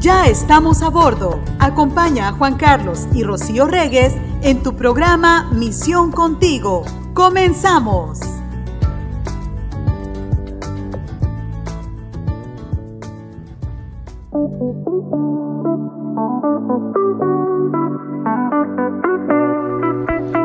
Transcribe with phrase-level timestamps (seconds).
[0.00, 1.40] Ya estamos a bordo.
[1.58, 6.84] Acompaña a Juan Carlos y Rocío Regues en tu programa Misión Contigo.
[7.14, 8.20] ¡Comenzamos!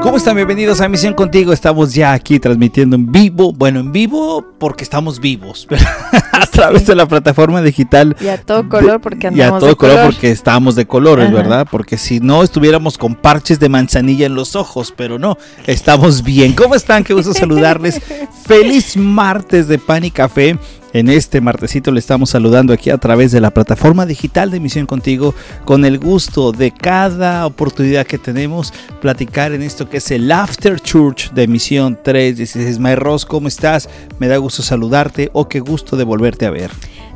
[0.02, 0.36] ¿Cómo están?
[0.36, 1.54] Bienvenidos a Misión Contigo.
[1.54, 3.54] Estamos ya aquí transmitiendo en vivo.
[3.54, 5.68] Bueno, en vivo porque estamos vivos,
[6.52, 8.16] a través de la plataforma digital.
[8.22, 10.12] Y a todo color porque andamos Y a todo de color, color.
[10.14, 11.36] porque estamos de colores, Ajá.
[11.36, 11.68] ¿verdad?
[11.70, 16.54] Porque si no estuviéramos con parches de manzanilla en los ojos, pero no, estamos bien.
[16.54, 17.04] ¿Cómo están?
[17.04, 18.02] Qué gusto saludarles.
[18.46, 20.58] Feliz martes de pan y café.
[20.94, 24.86] En este martesito le estamos saludando aquí a través de la plataforma digital de Misión
[24.86, 30.30] Contigo con el gusto de cada oportunidad que tenemos platicar en esto que es el
[30.30, 32.78] After Church de Misión 316.
[32.80, 33.88] May Ross, ¿cómo estás?
[34.20, 36.72] Me da gusto saludarte o qué gusto de volverte a ver.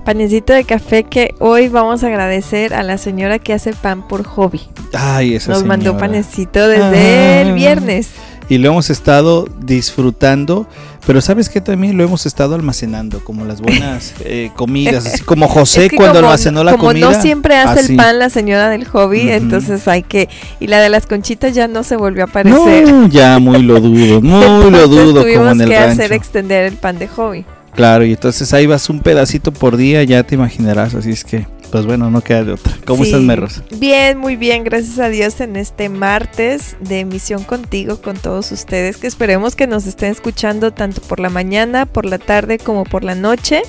[0.06, 4.24] Panecito de café que hoy vamos a agradecer a la señora que hace pan por
[4.24, 4.62] hobby.
[4.94, 7.41] Ay, esa Nos mandó panecito desde Ah.
[7.41, 8.10] el viernes.
[8.48, 10.68] y lo hemos estado disfrutando,
[11.08, 15.48] pero sabes que también lo hemos estado almacenando, como las buenas eh, comidas, así como
[15.48, 17.12] José Es que cuando como, almacenó la como comida.
[17.12, 17.92] no siempre hace así.
[17.94, 20.30] el pan la señora del hobby, entonces hay que...
[20.60, 22.88] Y la de las conchitas ya no se volvió a aparecer.
[22.88, 24.40] No, ya muy lo dudo, muy
[24.71, 27.46] lo dudo como tuvimos en el que hacer extender el pan de hobby.
[27.76, 31.45] Claro, y entonces ahí vas un pedacito por día, ya te imaginarás, así es que,
[31.71, 32.73] pues bueno, no queda de otra.
[32.85, 33.09] ¿Cómo Sí.
[33.09, 33.63] estás, Merros?
[33.77, 38.96] Bien, muy bien, gracias a Dios en este martes de emisión contigo con todos ustedes,
[38.98, 43.03] que esperemos que nos estén escuchando tanto por la mañana, por la tarde como por
[43.03, 43.62] la noche.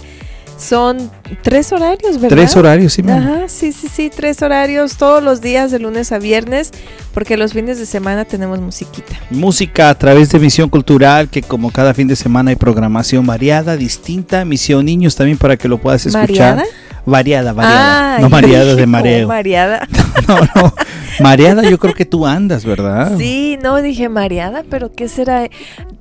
[0.59, 1.11] Son
[1.43, 2.37] tres horarios, ¿verdad?
[2.37, 3.23] Tres horarios, sí, man.
[3.23, 6.73] Ajá, sí, sí, sí, tres horarios todos los días de lunes a viernes,
[7.13, 9.17] porque los fines de semana tenemos musiquita.
[9.31, 13.77] Música a través de Misión Cultural, que como cada fin de semana hay programación variada,
[13.77, 14.45] distinta.
[14.45, 16.65] Misión Niños también para que lo puedas escuchar.
[17.05, 18.17] Variada, variada.
[18.17, 19.29] Ay, no mareada de mareo.
[19.29, 19.87] Mareada.
[20.27, 20.75] No, no.
[21.21, 23.17] Mareada yo creo que tú andas, ¿verdad?
[23.17, 25.49] Sí, no, dije mareada, pero ¿qué será?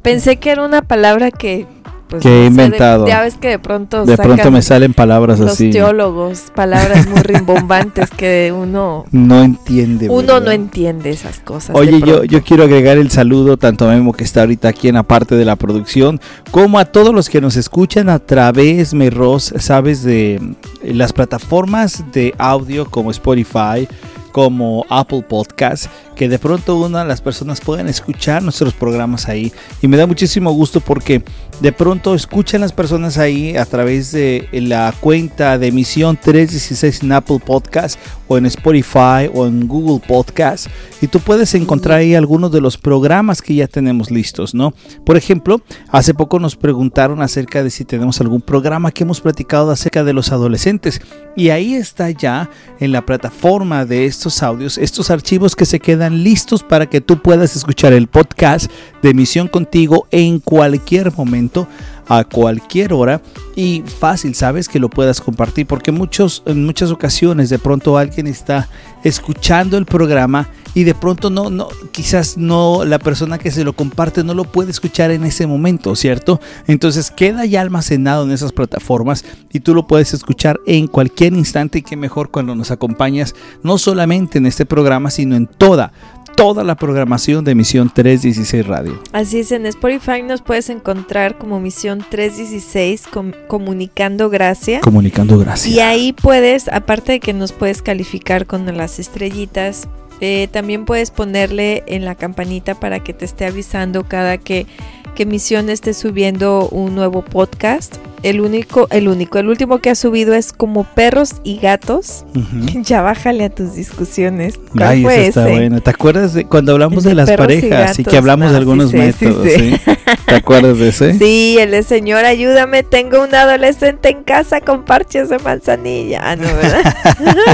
[0.01, 1.67] Pensé que era una palabra que...
[2.15, 3.07] Pues, Que he sé, de- inventado.
[3.07, 5.69] ya ves que de pronto De sacan pronto me salen palabras los así.
[5.69, 9.05] teólogos, palabras muy rimbombantes que uno...
[9.11, 10.09] No entiende.
[10.09, 10.41] Uno ¿verdad?
[10.43, 11.75] no entiende esas cosas.
[11.75, 14.95] Oye, yo, yo quiero agregar el saludo tanto a Memo que está ahorita aquí en
[14.95, 16.19] la parte de la producción,
[16.51, 22.03] como a todos los que nos escuchan a través, Merros, sabes, de eh, las plataformas
[22.13, 23.87] de audio como Spotify,
[24.31, 29.51] como Apple Podcast, que de pronto una de las personas puedan escuchar nuestros programas ahí.
[29.81, 31.23] Y me da muchísimo gusto porque
[31.61, 37.11] de pronto escuchan las personas ahí a través de la cuenta de emisión 316 en
[37.11, 40.67] Apple Podcast o en Spotify o en Google Podcast
[41.01, 44.73] y tú puedes encontrar ahí algunos de los programas que ya tenemos listos, ¿no?
[45.05, 49.71] Por ejemplo, hace poco nos preguntaron acerca de si tenemos algún programa que hemos platicado
[49.71, 51.01] acerca de los adolescentes
[51.35, 52.49] y ahí está ya
[52.79, 57.21] en la plataforma de estos audios, estos archivos que se quedan listos para que tú
[57.21, 58.71] puedas escuchar el podcast
[59.01, 61.67] de Misión Contigo en cualquier momento
[62.07, 63.21] a cualquier hora
[63.55, 68.27] y fácil, sabes que lo puedas compartir porque muchos en muchas ocasiones de pronto alguien
[68.27, 68.67] está
[69.03, 73.73] escuchando el programa y de pronto no no quizás no la persona que se lo
[73.73, 76.41] comparte no lo puede escuchar en ese momento, ¿cierto?
[76.67, 79.23] Entonces queda ya almacenado en esas plataformas
[79.53, 83.77] y tú lo puedes escuchar en cualquier instante y que mejor cuando nos acompañas no
[83.77, 85.94] solamente en este programa, sino en toda
[86.35, 89.01] toda la programación de emisión 316 Radio.
[89.13, 94.81] Así es, en Spotify nos puedes encontrar como Misión 316 com- Comunicando Gracia.
[94.81, 95.74] Comunicando gracias.
[95.74, 99.88] Y ahí puedes, aparte de que nos puedes calificar con las estrellitas,
[100.22, 104.66] eh, también puedes ponerle en la campanita para que te esté avisando cada que,
[105.15, 107.95] que Misión esté subiendo un nuevo podcast.
[108.21, 112.25] El único, el único, el último que ha subido es como perros y gatos.
[112.35, 112.81] Ujú.
[112.83, 114.59] Ya bájale a tus discusiones.
[114.71, 115.51] ¿Cuál Ay, fue esa está ese?
[115.51, 115.79] buena.
[115.79, 118.51] ¿Te acuerdas de cuando hablamos de, de las perros y parejas y, que hablamos de
[118.53, 119.47] No, algunos sí sé, sí métodos?
[119.47, 119.59] sé.
[119.59, 119.81] ¿sí?
[120.25, 121.13] ¿Te acuerdas de ese?
[121.17, 126.21] Sí, el de señor, ayúdame, tengo un adolescente en casa con parches de manzanilla.
[126.23, 126.95] Ah, no, ¿verdad?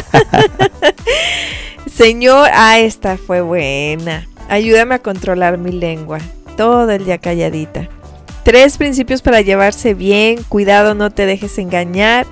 [1.93, 4.27] señor, ah, esta fue buena.
[4.49, 6.19] Ayúdame a controlar mi lengua.
[6.61, 7.89] Todo el día calladita.
[8.43, 10.43] Tres principios para llevarse bien.
[10.43, 12.27] Cuidado, no te dejes engañar.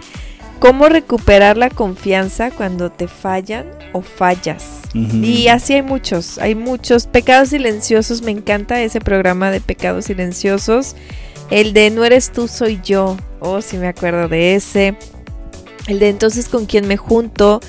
[0.59, 4.81] Cómo recuperar la confianza cuando te fallan o fallas.
[4.93, 7.07] Y así hay muchos, hay muchos.
[7.07, 10.95] Pecados silenciosos, me encanta ese programa de pecados silenciosos.
[11.49, 13.17] El de No eres tú, soy yo.
[13.39, 14.95] Oh, sí me acuerdo de ese.
[15.87, 17.61] El de entonces con quién me junto.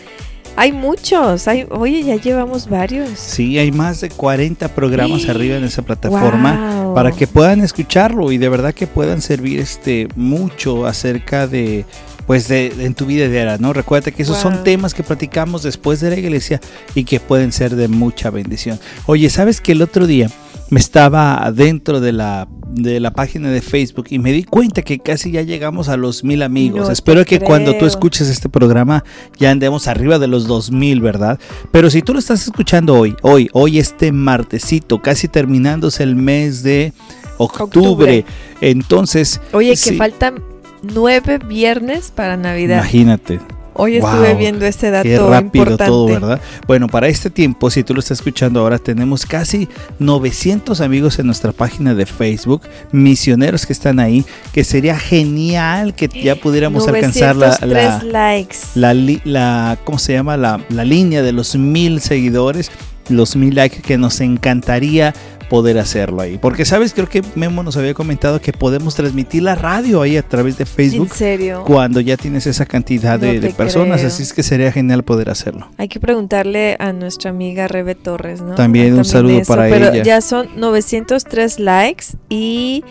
[0.61, 1.49] Hay muchos.
[1.49, 3.19] Hay, oye, ya llevamos varios.
[3.19, 5.31] Sí, hay más de 40 programas Sí.
[5.31, 6.95] arriba en esa plataforma Wow.
[6.95, 11.87] para que puedan escucharlo y de verdad que puedan servir este mucho acerca de
[12.31, 13.73] pues en tu vida diaria, ¿no?
[13.73, 16.61] Recuerda que esos son temas que platicamos después de la iglesia
[16.95, 18.79] y que pueden ser de mucha bendición.
[19.07, 20.31] Oye, ¿sabes que el otro día
[20.69, 25.01] me estaba dentro de la, de la página de Facebook y me di cuenta que
[25.01, 26.89] casi ya llegamos a los mil amigos.
[26.89, 29.03] Espero que cuando tú escuches este programa
[29.37, 31.41] ya andemos arriba de los dos mil, ¿verdad?
[31.73, 36.63] Pero si tú lo estás escuchando hoy, hoy, hoy este martesito, casi terminándose el mes
[36.63, 36.93] de
[37.39, 38.25] octubre,
[38.61, 39.41] entonces...
[39.53, 40.50] Oye, que faltan
[40.83, 42.79] nueve viernes para Navidad.
[42.79, 43.41] Imagínate.
[43.75, 46.41] Hoy estuve viendo este dato qué rápido todo, ¿verdad?
[46.67, 49.69] Bueno, para este tiempo, si tú lo estás escuchando ahora, tenemos casi
[50.01, 52.63] 900 amigos en nuestra página de Facebook,
[52.93, 58.57] misioneros que están ahí, que sería genial que ya pudiéramos alcanzar la, la, likes.
[58.75, 60.37] La, la, ¿cómo se llama?
[60.37, 62.71] La, la línea de los mil seguidores
[63.09, 65.15] los mil likes que nos encantaría
[65.51, 66.39] poder hacerlo ahí.
[66.39, 66.95] Porque, ¿sabes?
[66.95, 70.65] Creo que Memo nos había comentado que podemos transmitir la radio ahí a través de
[70.65, 71.09] Facebook.
[71.11, 71.65] ¿En serio?
[71.67, 74.05] Cuando ya tienes esa cantidad de, personas.
[74.05, 75.69] Así es que sería genial poder hacerlo.
[75.77, 78.55] Hay que preguntarle a nuestra amiga Rebe Torres, ¿no?
[78.55, 79.91] También un saludo para ella.
[79.91, 82.85] Pero ya son 903 likes y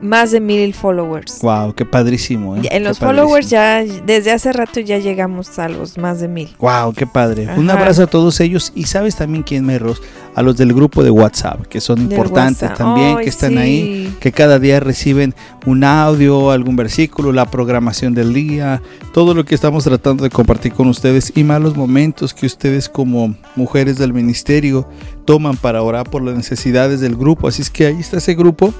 [0.00, 1.40] más de mil followers.
[1.40, 2.56] Wow, qué padrísimo.
[2.56, 2.62] ¿eh?
[2.70, 6.54] En los followers ya desde hace rato ya llegamos a los más de mil.
[6.58, 7.48] Wow, qué padre.
[7.56, 10.00] Un abrazo a todos ellos y sabes también quién Merros,
[10.34, 14.58] a los del grupo de WhatsApp que son importantes también, que están ahí, que cada
[14.58, 15.34] día reciben
[15.66, 18.80] un audio, algún versículo, la programación del día,
[19.12, 23.34] todo lo que estamos tratando de compartir con ustedes y malos momentos que ustedes como
[23.56, 24.88] mujeres del ministerio
[25.24, 27.48] toman para orar por las necesidades del grupo.
[27.48, 28.72] Así es que ahí está ese grupo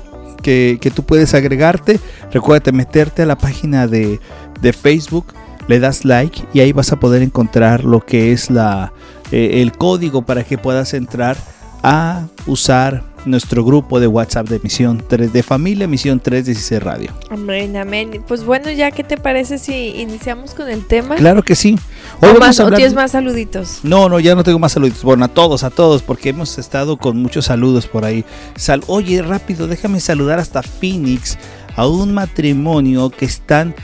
[0.42, 2.00] que, tú puedes agregarte.
[2.32, 4.20] Recuerda meterte a la página de,
[4.60, 5.26] de, Facebook,
[5.68, 8.92] le das like y ahí vas a poder encontrar lo que es la,
[9.30, 11.36] eh, el código para que puedas entrar
[11.82, 17.12] a usar nuestro grupo de WhatsApp de Misión 3 de Familia Misión 316 Radio.
[17.30, 18.22] Amén, amén.
[18.26, 21.16] Pues bueno, ya qué te parece si iniciamos con el tema?
[21.16, 21.78] Claro que sí.
[22.20, 23.80] Hoy ¿O, más, tienes más saluditos?
[23.84, 25.04] No, no, ya no tengo más saluditos.
[25.04, 28.24] Bueno, a todos, a todos, porque hemos estado con muchos saludos por ahí.
[28.56, 31.38] Sal Oye, rápido, déjame saludar hasta Phoenix
[31.76, 33.74] a un matrimonio que están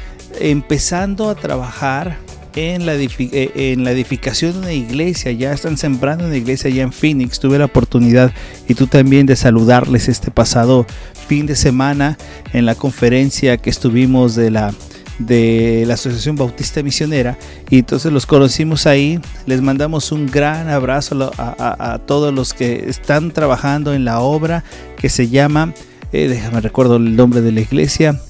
[0.41, 2.19] empezando a trabajar
[2.57, 6.83] en la, eh, en la edificación de una iglesia, ya están sembrando una iglesia allá
[6.83, 7.39] en Phoenix.
[7.39, 8.33] Tuve la oportunidad
[8.69, 10.87] y tú también de saludarles este pasado
[11.29, 12.19] fin de semana
[12.53, 14.75] en la conferencia que estuvimos de la
[15.19, 17.39] de la Asociación Bautista Misionera
[17.71, 19.21] y entonces los conocimos ahí.
[19.47, 24.65] Les mandamos un gran abrazo a, todos los que están trabajando en la obra
[24.97, 25.73] que se llama,
[26.13, 28.21] eh, déjame recuerdo el nombre de la iglesia,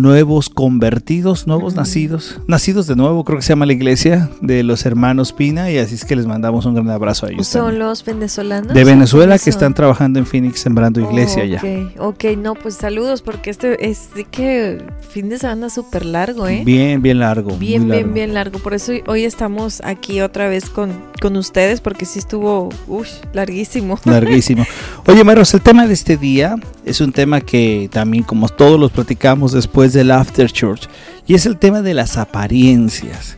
[0.00, 4.86] nuevos convertidos, nuevos nacidos, nacidos de nuevo, creo que se llama la iglesia de los
[4.86, 7.46] hermanos Pina y así es que les mandamos un gran abrazo a ellos.
[7.46, 8.72] ¿Son los venezolanos?
[8.72, 11.62] De Venezuela que están trabajando en Phoenix sembrando iglesia ya.
[11.98, 16.62] Ok, no, pues saludos porque este es de que fin de semana súper largo, ¿eh?
[16.64, 17.56] Bien, bien largo.
[17.56, 18.58] Bien, bien, bien largo.
[18.58, 23.98] Por eso hoy estamos aquí otra vez con, con ustedes porque sí estuvo, uy, larguísimo.
[24.04, 24.64] Larguísimo.
[25.06, 28.90] Oye, Maros, el tema de este día es un tema que también como todos los
[28.90, 30.88] platicamos después del After Church,
[31.26, 33.36] y es el tema de las apariencias.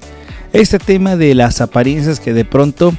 [0.53, 2.95] Este tema de las apariencias que de pronto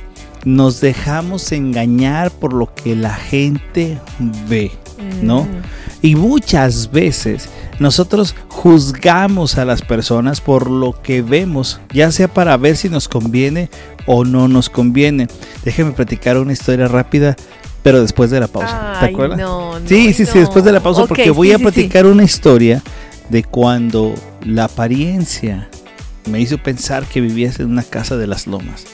[0.46, 4.00] nos dejamos engañar por lo que la gente
[4.48, 4.72] ve,
[5.22, 5.44] ¿no?
[5.44, 5.48] Mm.
[6.02, 7.50] Y muchas veces
[7.80, 13.08] nosotros juzgamos a las personas por lo que vemos, ya sea para ver si nos
[13.08, 13.70] conviene
[14.06, 15.28] o no nos conviene.
[15.66, 17.36] Déjeme platicar una historia rápida,
[17.84, 18.98] pero después de la pausa.
[19.00, 19.42] ¿Te acuerdas?
[19.86, 22.82] sí, sí, sí, después de la pausa, porque voy a platicar una historia
[23.30, 24.14] de cuando
[24.46, 25.70] la apariencia
[26.30, 28.86] me hizo pensar que vivías en una casa de las lomas.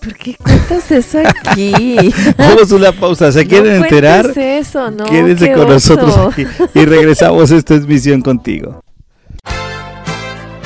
[0.00, 1.96] ¿Por qué cuentas eso aquí?
[2.38, 3.32] Vamos a una pausa.
[3.32, 4.32] ¿Se quieren enterar?
[4.36, 5.04] eso, ¿no?
[5.04, 7.50] Quédense con nosotros aquí y regresamos.
[7.50, 8.80] Esta es Misión Contigo.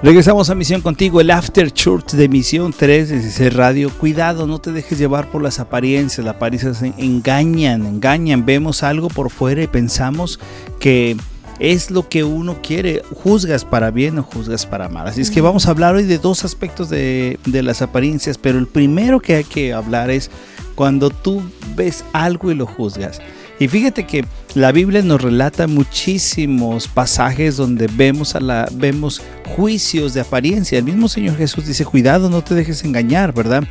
[0.00, 3.90] Regresamos a Misión Contigo, el After Church de Misión 316 Radio.
[3.90, 6.24] Cuidado, no te dejes llevar por las apariencias.
[6.24, 8.46] Las apariencias engañan, engañan.
[8.46, 10.38] Vemos algo por fuera y pensamos
[10.78, 11.16] que
[11.58, 13.02] es lo que uno quiere.
[13.12, 15.08] Juzgas para bien o juzgas para mal.
[15.08, 18.60] Así es que vamos a hablar hoy de dos aspectos de, de las apariencias, pero
[18.60, 20.30] el primero que hay que hablar es
[20.76, 21.42] cuando tú
[21.74, 23.20] ves algo y lo juzgas.
[23.58, 24.24] Y fíjate que
[24.54, 30.78] La Biblia nos relata muchísimos pasajes donde vemos, a la, vemos juicios de apariencia.
[30.78, 33.64] El mismo Señor Jesús dice, cuidado, no te dejes engañar, ¿verdad?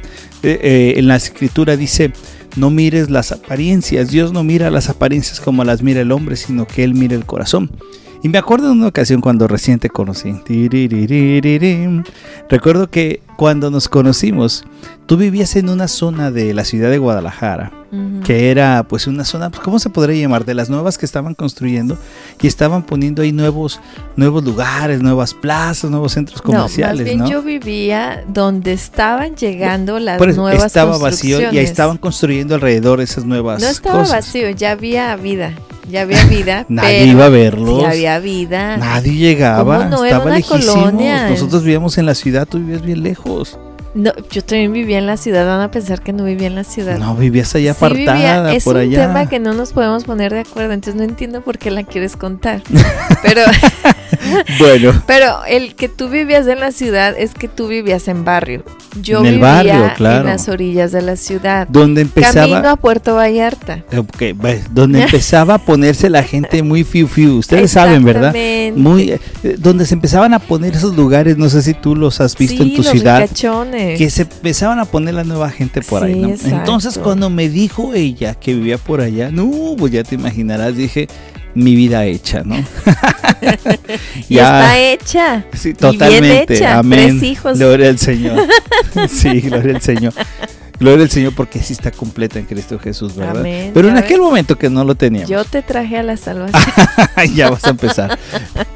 [0.43, 2.13] Eh, eh, en la escritura dice,
[2.55, 4.11] no mires las apariencias.
[4.11, 7.25] Dios no mira las apariencias como las mira el hombre, sino que Él mira el
[7.25, 7.71] corazón.
[8.23, 10.33] Y me acuerdo de una ocasión cuando recién te conocí.
[12.49, 14.65] Recuerdo que cuando nos conocimos,
[15.05, 17.71] tú vivías en una zona de la ciudad de Guadalajara,
[18.25, 20.43] que era pues una zona, pues, ¿cómo se podría llamar?
[20.43, 21.97] De las nuevas que estaban construyendo
[22.41, 23.79] y estaban poniendo ahí nuevos,
[24.15, 27.05] nuevos lugares, nuevas plazas, nuevos centros comerciales.
[27.05, 31.97] No, más bien yo vivía donde estaban llegando las nuevas estaba vacío y ahí estaban
[31.97, 35.53] construyendo alrededor esas nuevas No estaba vacío, ya había vida
[35.89, 36.65] ya había vida.
[36.69, 37.81] Nadie iba a verlos.
[37.81, 38.77] Ya había vida.
[38.77, 39.85] Nadie llegaba.
[39.85, 40.03] No?
[40.03, 40.93] Estaba lejísimos.
[40.93, 43.57] Nosotros vivíamos en la ciudad, tú vivías bien lejos.
[43.93, 46.63] No, yo también vivía en la ciudad, van a pensar que no vivía en la
[46.63, 46.97] ciudad.
[46.97, 49.01] No, vivías allá apartada, es por allá.
[49.01, 51.71] Es un tema que no nos podemos poner de acuerdo, entonces no entiendo por qué
[51.71, 52.61] la quieres contar.
[53.23, 53.41] Pero
[54.59, 55.03] bueno.
[55.05, 58.63] Pero el que tú vivías en la ciudad es que tú vivías en barrio.
[59.01, 61.67] Yo vivía en las orillas de la ciudad.
[61.67, 63.83] Donde empezaba Camino a Puerto Vallarta.
[63.95, 64.35] Okay,
[64.71, 67.37] donde empezaba a ponerse la gente muy fiu fiu.
[67.37, 68.33] Ustedes saben, ¿verdad?
[68.75, 69.19] Muy eh,
[69.57, 72.75] donde se empezaban a poner esos lugares, no sé si tú los has visto en
[72.75, 73.29] tu los ciudad.
[73.95, 76.29] Que se empezaban a poner la nueva gente por ahí, ¿no?
[76.29, 81.07] Entonces cuando me dijo ella que vivía por allá, no, pues ya te imaginarás, dije,
[81.53, 82.55] mi vida hecha, ¿no?
[84.29, 85.45] ya está hecha.
[85.53, 86.55] Sí, totalmente.
[86.55, 86.79] hecha.
[86.79, 87.19] Amén.
[87.19, 87.57] Tres hijos.
[87.57, 88.47] Gloria al Señor.
[89.09, 90.13] sí, gloria al Señor.
[90.79, 93.39] Gloria al Señor porque sí está completa en Cristo Jesús, ¿verdad?
[93.39, 95.29] Amén, Pero en aquel momento que no lo teníamos.
[95.29, 96.63] Yo te traje a la salvación.
[97.35, 98.19] ya vas a empezar.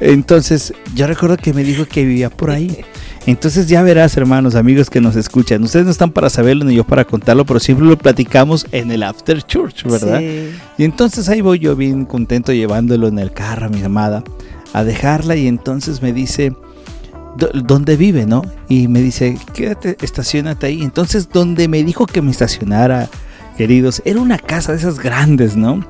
[0.00, 2.84] Entonces, yo recuerdo que me dijo que vivía por ahí.
[3.26, 5.62] Entonces ya verás, hermanos, amigos que nos escuchan.
[5.62, 9.04] Ustedes no están para saberlo ni yo para contarlo, pero siempre lo platicamos en el
[9.04, 10.20] After Church, ¿verdad?
[10.76, 14.24] Y entonces ahí voy yo bien contento llevándolo en el carro a mi amada
[14.72, 16.52] a dejarla y entonces me dice,
[17.36, 18.42] ¿dónde vive, no?
[18.68, 20.82] Y me dice, quédate, estacionate ahí.
[20.82, 23.08] Entonces, donde me dijo que me estacionara,
[23.56, 25.84] queridos, era una casa de esas grandes, ¿no?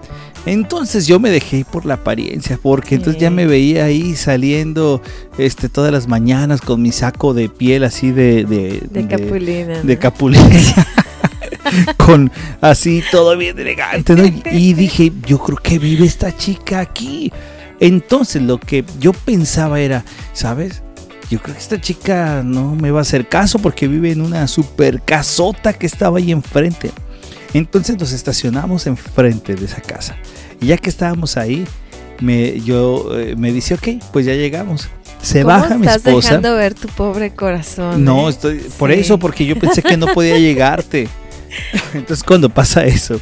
[0.44, 5.00] Entonces yo me dejé por la apariencia, porque entonces ya me veía ahí saliendo
[5.38, 8.44] este, todas las mañanas con mi saco de piel así de...
[8.44, 9.82] De, de, capulina.
[9.82, 10.48] De, capulina.
[11.96, 12.30] con
[12.60, 14.24] así todo bien elegante, ¿no?
[14.50, 17.32] Y dije, yo creo que vive esta chica aquí.
[17.78, 20.82] Entonces lo que yo pensaba era, ¿sabes?
[21.30, 24.46] Yo creo que esta chica no me va a hacer caso porque vive en una
[24.48, 26.90] super casota que estaba ahí enfrente.
[27.54, 30.16] Entonces nos estacionamos enfrente de esa casa.
[30.60, 31.66] Y ya que estábamos ahí,
[32.20, 34.88] me, yo, eh, me dice, ok, pues ya llegamos.
[35.20, 35.96] Se baja mi esposa.
[35.96, 38.04] Estás dejando ver tu pobre corazón.
[38.04, 38.30] No, ¿eh?
[38.30, 41.08] estoy, por eso, porque yo pensé que no podía llegarte.
[41.94, 43.20] Entonces cuando pasa eso,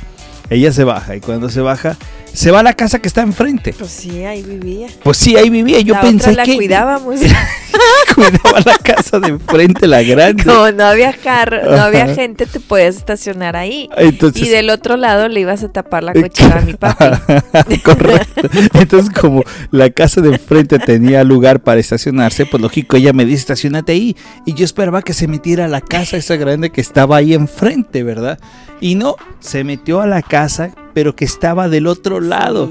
[0.48, 1.96] ella se baja y cuando se baja,
[2.32, 3.74] se va a la casa que está enfrente.
[3.76, 4.88] Pues sí, ahí vivía.
[5.02, 5.80] Pues sí, ahí vivía.
[5.80, 6.56] Yo pensé la que.
[6.56, 7.20] cuidábamos.
[8.14, 10.44] cuidaba la casa de enfrente, la grande.
[10.44, 13.88] Como no había carro, no había gente, te podías estacionar ahí.
[14.34, 17.78] y del otro lado le ibas a tapar la cochera a mi papi.
[17.82, 18.48] Correcto.
[18.74, 23.38] Entonces, como la casa de enfrente tenía lugar para estacionarse, pues lógico, ella me dice,
[23.40, 24.16] estacionate ahí.
[24.44, 28.02] Y yo esperaba que se metiera a la casa esa grande que estaba ahí enfrente,
[28.02, 28.38] ¿verdad?
[28.80, 32.68] Y no, se metió a la casa, pero que estaba del otro lado.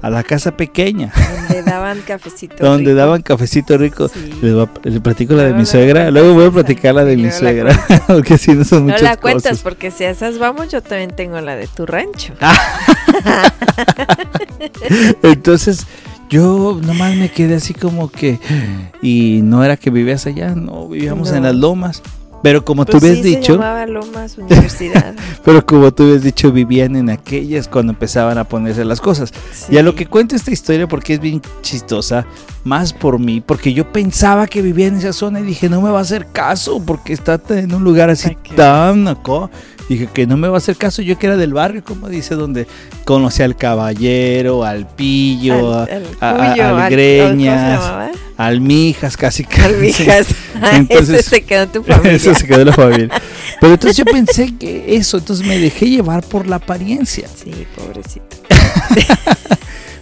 [0.00, 1.12] A la casa pequeña.
[1.48, 4.08] Donde daban cafecito Donde daban cafecito rico.
[4.40, 6.12] Les, platico la de mi suegra.
[6.12, 7.76] Luego voy a platicar la de mi suegra.
[8.06, 11.10] porque si no son muchas No la cuentas, porque si a esas vamos, yo también
[11.10, 12.32] tengo la de tu rancho.
[15.24, 15.84] Entonces,
[16.30, 18.38] yo nomás me quedé así como que.
[19.02, 22.02] Y no era que vivías allá, no, vivíamos en las lomas.
[22.42, 23.60] Pero como tú habías pues dicho.
[24.38, 25.14] Universidad.
[25.44, 29.32] pero como tú habías dicho, vivían en aquellas cuando empezaban a ponerse las cosas.
[29.68, 32.26] Y a lo que cuento esta historia, porque es bien chistosa,
[32.64, 35.90] más por mí, porque yo pensaba que vivía en esa zona y dije, no me
[35.90, 39.50] va a hacer caso, porque está en un lugar así tan acá.
[39.88, 42.34] Dije que no me va a hacer caso, yo que era del barrio, como dice,
[42.34, 42.66] donde
[43.04, 47.80] conocí al caballero, al pillo, al, al, greñas,
[48.38, 49.64] almijas, casi casi.
[49.64, 50.28] Almijas.
[50.72, 52.12] Entonces, se quedó en tu familia.
[52.16, 53.22] Eso se quedó en la familia.
[53.60, 57.28] Pero entonces yo pensé que eso, entonces me dejé llevar por la apariencia.
[57.42, 58.36] Sí, pobrecito.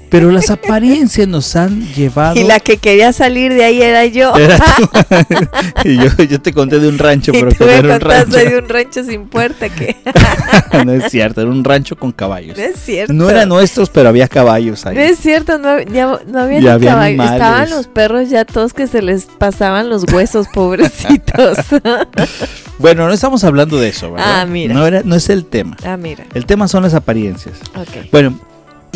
[0.08, 2.36] Pero las apariencias nos han llevado.
[2.40, 4.32] Y la que quería salir de ahí era yo.
[5.84, 5.96] y
[6.28, 8.36] yo, te conté de un rancho, pero que era un rancho.
[8.36, 9.68] de un rancho sin puerta.
[9.68, 9.96] que
[10.84, 12.56] No es cierto, era un rancho con caballos.
[12.56, 13.12] No es cierto.
[13.12, 14.96] No eran nuestros, pero había caballos ahí.
[14.96, 17.30] No es cierto, no, ya, no había ni caballos.
[17.32, 21.58] Estaban los perros ya todos que se les pasaban los huesos, pobrecitos.
[22.78, 24.40] bueno, no estamos hablando de eso, ¿verdad?
[24.40, 24.74] Ah, mira.
[24.74, 25.76] No, era, no es el tema.
[25.84, 26.24] Ah, mira.
[26.34, 27.56] El tema son las apariencias.
[27.74, 28.10] Ok.
[28.12, 28.38] Bueno,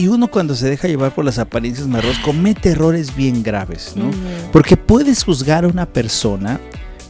[0.00, 4.10] Y uno cuando se deja llevar por las apariencias marros comete errores bien graves, ¿no?
[4.50, 6.58] Porque puedes juzgar a una persona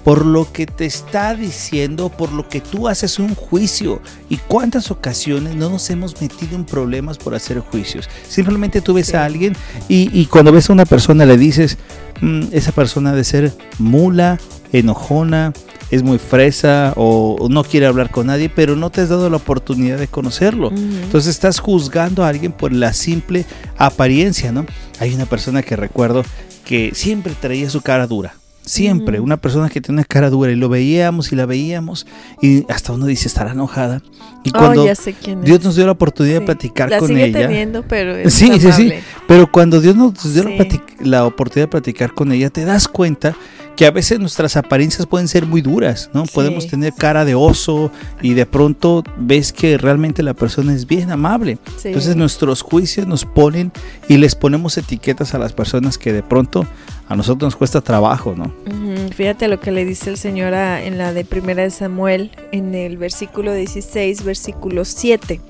[0.03, 4.01] por lo que te está diciendo, por lo que tú haces un juicio.
[4.29, 8.09] ¿Y cuántas ocasiones no nos hemos metido en problemas por hacer juicios?
[8.29, 9.17] Simplemente tú ves Sí.
[9.17, 9.55] a alguien
[9.89, 11.79] y, y cuando ves a una persona le dices,
[12.23, 14.39] "Mm, esa persona ha de ser mula,
[14.73, 15.53] enojona,
[15.91, 19.37] es muy fresa o, no quiere hablar con nadie, pero no te has dado la
[19.37, 20.71] oportunidad de conocerlo.
[20.71, 23.45] Entonces estás juzgando a alguien por la simple
[23.77, 24.67] apariencia, ¿no?
[24.99, 26.25] Hay una persona que recuerdo
[26.65, 28.40] que siempre traía su cara dura.
[28.65, 32.07] Siempre, una persona que tiene una cara dura y lo veíamos y la veíamos
[32.43, 34.03] y hasta uno dice estará enojada.
[34.45, 35.45] Y cuando oh, ya sé quién es.
[35.47, 36.41] Dios nos dio la oportunidad Sí.
[36.41, 38.93] de platicar la con sigue ella, teniendo, pero es Sí, sí, sí.
[39.27, 40.57] pero cuando Dios nos dio la, Sí.
[40.59, 43.35] platic- la oportunidad de platicar con ella, te das cuenta
[43.77, 46.27] que a veces nuestras apariencias pueden ser muy duras, ¿no?
[46.27, 46.33] Sí.
[46.35, 47.91] Podemos tener cara de oso
[48.21, 51.59] y de pronto ves que realmente la persona es bien amable.
[51.83, 53.73] Entonces nuestros juicios nos ponen
[54.09, 56.67] y les ponemos etiquetas a las personas que de pronto
[57.11, 58.45] a nosotros nos cuesta trabajo, ¿no?
[58.67, 62.31] Ujú, Fíjate lo que le dice el Señor a- en la de Primera de Samuel,
[62.53, 65.41] en el versículo 16, versículo 7.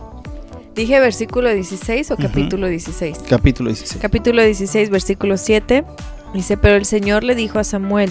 [0.74, 2.22] ¿Dije versículo 16 o Ujú.
[2.22, 3.18] capítulo 16?
[3.28, 4.00] Capítulo 16.
[4.00, 5.84] Capítulo 16, versículo 7.
[6.32, 8.10] Dice, pero el Señor le dijo a Samuel,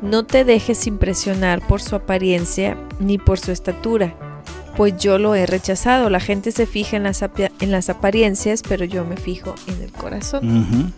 [0.00, 4.14] no te dejes impresionar por su apariencia ni por su estatura,
[4.76, 6.08] pues yo lo he rechazado.
[6.10, 7.22] La gente se fija en las,
[7.60, 10.46] en las apariencias, pero yo me fijo en el corazón.
[10.62, 10.92] Ujú.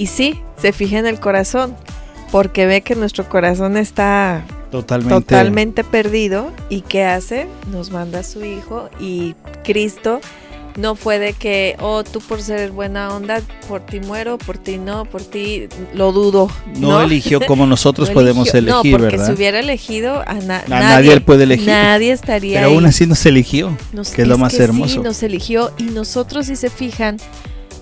[0.00, 1.76] Y sí, se fija en el corazón,
[2.32, 5.14] porque ve que nuestro corazón está Totalmente.
[5.14, 6.52] totalmente perdido.
[6.70, 7.46] ¿Y qué hace?
[7.70, 10.20] Nos manda a su Hijo y Cristo
[10.78, 14.78] no fue de que, oh, tú por ser buena onda, por ti muero, por ti
[14.78, 16.48] no, por ti lo dudo.
[16.76, 18.78] No, eligió como nosotros No podemos eligió.
[18.78, 19.26] elegir, No, porque ¿verdad?
[19.26, 21.66] si hubiera elegido a, na- nadie él puede elegir.
[21.66, 22.74] Nadie estaría Pero ahí.
[22.74, 25.02] aún así nos eligió, Nos- que es lo más Sí, hermoso.
[25.02, 27.18] nos eligió y nosotros si se fijan,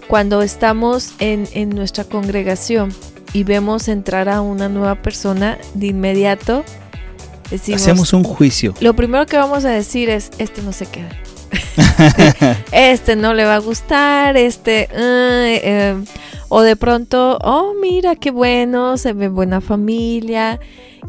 [0.09, 2.93] cuando estamos en, en nuestra congregación
[3.33, 6.65] y vemos entrar a una nueva persona, de inmediato
[7.51, 8.75] decimos, Hacemos un juicio.
[8.81, 11.11] lo primero que vamos a decir es, este no se queda.
[12.73, 14.89] este no le va a gustar, este...
[14.93, 15.97] eh,
[16.51, 20.59] o de pronto, oh, mira qué bueno, se ve buena familia.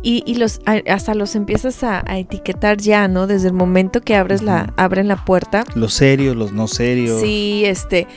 [0.02, 3.28] Y, y los, hasta los empiezas a, a etiquetar ya, ¿no?
[3.28, 5.66] Desde el momento que abres la, abren la puerta.
[5.76, 7.22] Los serios, los no serios.
[7.22, 8.08] Sí, este,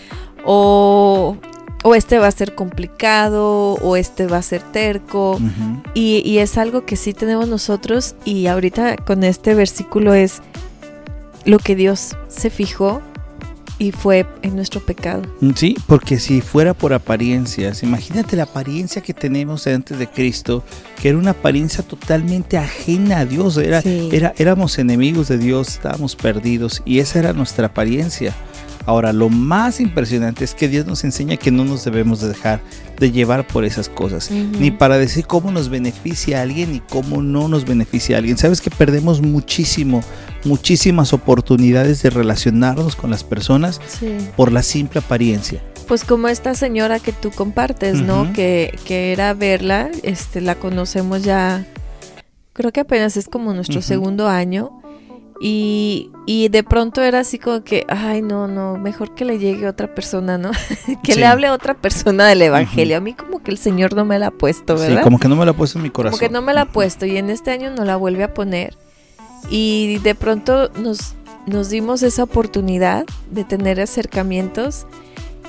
[0.45, 1.37] o,
[1.85, 5.39] o este va a ser complicado, o este va a ser terco.
[5.95, 10.41] Y, y es algo que sí tenemos nosotros y ahorita con este versículo es
[11.45, 13.01] lo que Dios se fijó
[13.79, 15.23] y fue en nuestro pecado.
[15.57, 20.63] Sí, porque si fuera por apariencias, imagínate la apariencia que tenemos antes de Cristo,
[21.01, 24.09] que era una apariencia totalmente ajena a Dios, era, Sí.
[24.13, 28.33] era, éramos enemigos de Dios, estábamos perdidos y esa era nuestra apariencia.
[28.87, 32.61] Ahora, lo más impresionante es que Dios nos enseña que no nos debemos de dejar
[32.99, 37.21] de llevar por esas cosas, ni para decir cómo nos beneficia a alguien y cómo
[37.23, 38.39] no nos beneficia a alguien.
[38.39, 40.03] Sabes que perdemos muchísimo,
[40.45, 44.17] muchísimas oportunidades de relacionarnos con las personas Sí.
[44.37, 45.63] por la simple apariencia.
[45.89, 48.33] Pues como esta señora que tú compartes, ¿no?
[48.33, 51.67] Que, que era verla, este, la conocemos ya,
[52.53, 54.82] creo que apenas es como nuestro segundo año.
[55.41, 59.67] Y, y de pronto era así como que, ay, no, no, mejor que le llegue
[59.67, 60.51] otra persona, ¿no?
[61.03, 61.19] que Sí.
[61.21, 62.97] le hable otra persona del Evangelio.
[62.97, 65.03] A mí como que el Señor no me la ha puesto, Sí, ¿verdad?
[65.03, 66.19] como que no me lo ha puesto en mi corazón.
[66.19, 68.35] Como que no me la ha puesto y en este año no la vuelve a
[68.35, 68.77] poner.
[69.51, 71.15] Y de pronto nos,
[71.47, 74.87] nos dimos esa oportunidad de tener acercamientos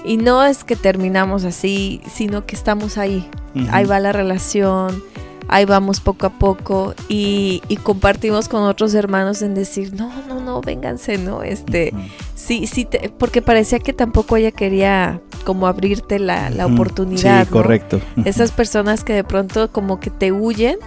[0.05, 3.29] y no es que terminamos así, sino que estamos ahí.
[3.55, 3.67] Ujú.
[3.71, 5.03] Ahí va la relación,
[5.47, 10.39] ahí vamos poco a poco y, y compartimos con otros hermanos en decir, no, no,
[10.39, 11.43] no, vénganse, ¿no?
[11.43, 11.93] Este,
[12.35, 17.43] sí, sí, te- porque parecía que tampoco ella quería como abrirte la, la oportunidad.
[17.45, 17.57] Sí, ¿no?
[17.61, 18.01] correcto.
[18.25, 20.77] Esas personas que de pronto como que te huyen,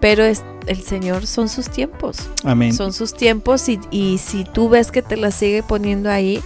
[0.00, 2.28] pero es, el Señor son sus tiempos.
[2.42, 2.74] Amén.
[2.74, 6.42] Son sus tiempos y, y si tú ves que te la sigue poniendo ahí,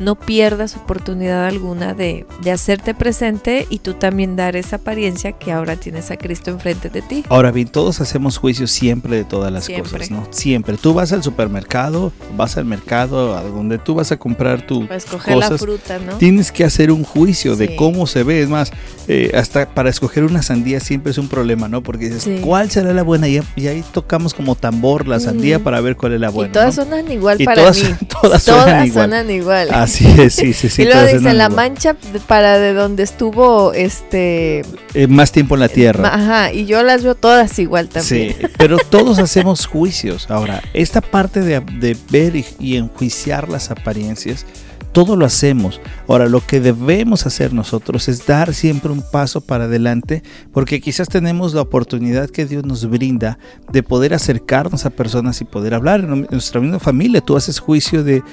[0.00, 5.52] no pierdas oportunidad alguna de, de hacerte presente y tú también dar esa apariencia que
[5.52, 7.24] ahora tienes a Cristo enfrente de ti.
[7.28, 9.92] Ahora bien, todos hacemos juicio siempre de todas las Siempre.
[9.92, 10.26] cosas, ¿no?
[10.30, 10.76] Siempre.
[10.76, 14.96] Tú vas al supermercado, vas al mercado, a donde tú vas a comprar tu Para
[14.96, 15.60] escoger la cosas.
[15.60, 16.16] fruta, ¿no?
[16.16, 18.40] Tienes que hacer un juicio de cómo se ve.
[18.42, 18.72] Es más,
[19.06, 21.82] eh, hasta para escoger una sandía siempre es un problema, ¿no?
[21.82, 22.38] Porque dices, Sí.
[22.42, 23.28] ¿cuál será la buena?
[23.28, 25.64] Y, y ahí tocamos como tambor la sandía Ujú.
[25.64, 26.50] para ver cuál es la buena.
[26.50, 26.84] y todas ¿no?
[26.84, 27.94] suenan igual Y para todas, mí.
[28.22, 28.92] todas suenan igual.
[29.10, 29.68] suenan igual.
[29.94, 30.82] Así es, sí, sí, sí.
[30.82, 34.62] y luego dicen la mancha para de donde estuvo este
[34.94, 36.02] Eh, más tiempo en la tierra.
[36.02, 38.34] Ma- Ajá, y yo las veo todas igual también.
[38.38, 40.30] Sí, pero todos hacemos juicios.
[40.30, 44.46] Ahora, esta parte de, de ver y, y enjuiciar las apariencias
[44.92, 45.80] todo lo hacemos.
[46.08, 51.06] Ahora, lo que debemos hacer nosotros es dar siempre un paso para adelante, porque quizás
[51.08, 53.38] tenemos la oportunidad que Dios nos brinda
[53.70, 56.00] de poder acercarnos a personas y poder hablar.
[56.00, 58.24] En nuestra misma familia, tú haces juicio de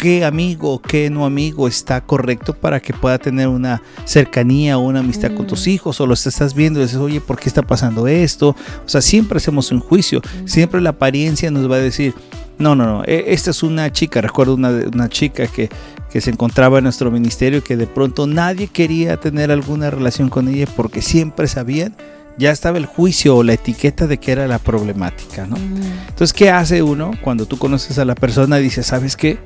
[0.00, 5.00] qué amigo, qué no amigo está correcto para que pueda tener una cercanía o una
[5.00, 5.70] amistad con tus mm.
[5.70, 8.56] hijos o los estás viendo y dices, oye, ¿por qué está pasando esto?
[8.86, 10.48] O sea, siempre hacemos un juicio, mm.
[10.48, 12.14] siempre la apariencia nos va a decir,
[12.58, 15.68] no, no, no, e, esta es una chica, recuerdo una, una chica que,
[16.10, 20.48] que se encontraba en nuestro ministerio que de pronto nadie quería tener alguna relación con
[20.48, 21.94] ella porque siempre sabían
[22.38, 25.56] ya estaba el juicio o la etiqueta de que era la problemática, ¿no?
[25.56, 26.08] Mm.
[26.08, 29.38] Entonces, ¿qué hace uno cuando tú conoces a la persona y dices, ¿sabes qué?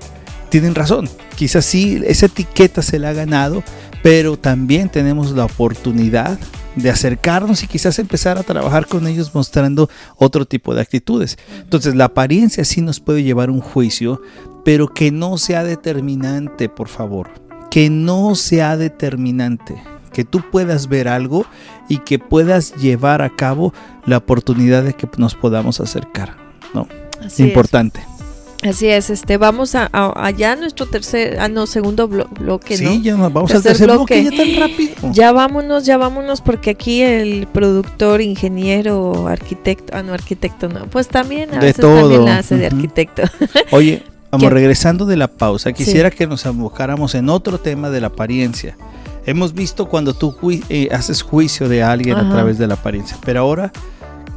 [0.51, 1.09] Tienen razón.
[1.37, 3.63] Quizás sí, esa etiqueta se la ha ganado,
[4.03, 6.39] pero también tenemos la oportunidad
[6.77, 11.39] de acercarnos y quizás empezar a trabajar con ellos mostrando otro tipo de actitudes.
[11.61, 14.21] Entonces la apariencia sí nos puede llevar a un juicio,
[14.65, 17.31] pero que no sea determinante, por favor.
[17.71, 19.83] Que no sea determinante.
[20.13, 21.45] Que tú puedas ver algo
[21.89, 23.75] y que puedas llevar a cabo
[24.07, 26.37] la oportunidad de que nos podamos acercar.
[26.73, 26.89] ¿no?
[27.39, 28.01] Importante.
[28.65, 32.93] Así es, este, vamos a, allá nuestro tercer, ah, no, segundo bloque, ¿no?
[32.93, 34.25] Sí, ya vamos al tercer bloque.
[34.25, 34.95] ya tan rápido.
[35.13, 41.09] Ya vámonos, ya vámonos, porque aquí el productor, ingeniero, arquitecto, ah, no, arquitecto, no, pues
[41.09, 43.23] también a veces también la hace de arquitecto.
[43.71, 48.07] Oye, vamos, regresando de la pausa, quisiera que nos abocáramos en otro tema de la
[48.07, 48.79] apariencia.
[49.27, 50.35] Hemos visto cuando tú
[50.71, 53.73] eh, haces juicio de alguien a través de la apariencia, pero ahora,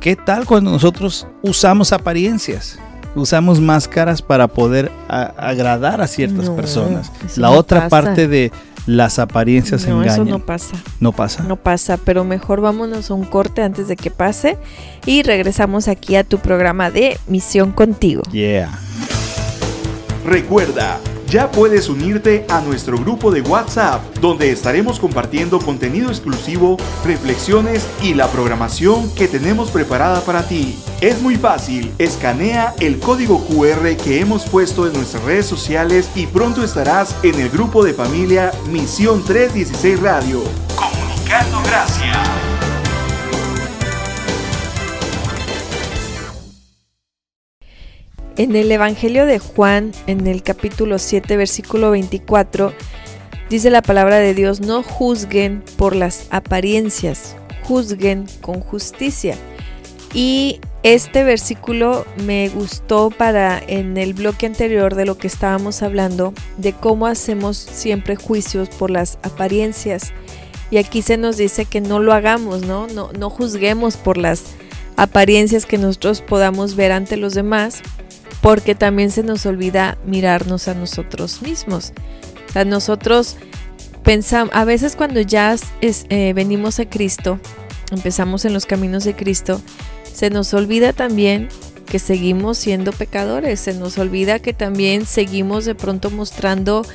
[0.02, 2.78] ¿qué tal cuando nosotros usamos apariencias?
[3.18, 7.12] Usamos máscaras para poder agradar a ciertas personas.
[7.36, 8.52] La otra parte de
[8.86, 10.14] las apariencias no, engañan.
[10.14, 10.76] Eso no pasa.
[11.00, 11.44] No pasa.
[11.44, 14.58] No pasa, pero mejor vámonos a un corte antes de que pase
[15.06, 18.24] y regresamos aquí a tu programa de Misión Contigo.
[18.32, 18.72] Yeah.
[20.26, 27.88] Recuerda, ya puedes unirte a nuestro grupo de WhatsApp, donde estaremos compartiendo contenido exclusivo, reflexiones
[28.02, 30.80] y la programación que tenemos preparada para ti.
[31.02, 36.28] Es muy fácil, escanea el código QR que hemos puesto en nuestras redes sociales y
[36.28, 40.42] pronto estarás en el grupo de familia Misión 316 Radio.
[40.76, 42.67] Comunicando gracias.
[48.38, 52.72] En el Evangelio de Juan, en el capítulo 7, versículo 24,
[53.50, 59.36] dice la palabra de Dios, no juzguen por las apariencias, juzguen con justicia.
[60.14, 66.36] Y este versículo me gustó para en el bloque anterior de lo que estábamos hablando,
[66.58, 70.14] de cómo hacemos siempre juicios por las apariencias.
[70.70, 72.86] Y aquí se nos dice que no lo hagamos, ¿no?
[72.86, 74.44] No, no juzguemos por las
[74.96, 77.82] apariencias que nosotros podamos ver ante los demás,
[78.42, 81.94] porque también se nos olvida mirarnos a nosotros mismos.
[82.50, 83.38] O sea, nosotros
[84.04, 87.40] pensamos, a veces cuando ya eh, venimos a Cristo,
[87.92, 89.62] empezamos en los caminos de Cristo,
[90.12, 91.50] se nos olvida también
[91.86, 96.86] que seguimos siendo pecadores, se nos olvida que también seguimos de pronto mostrando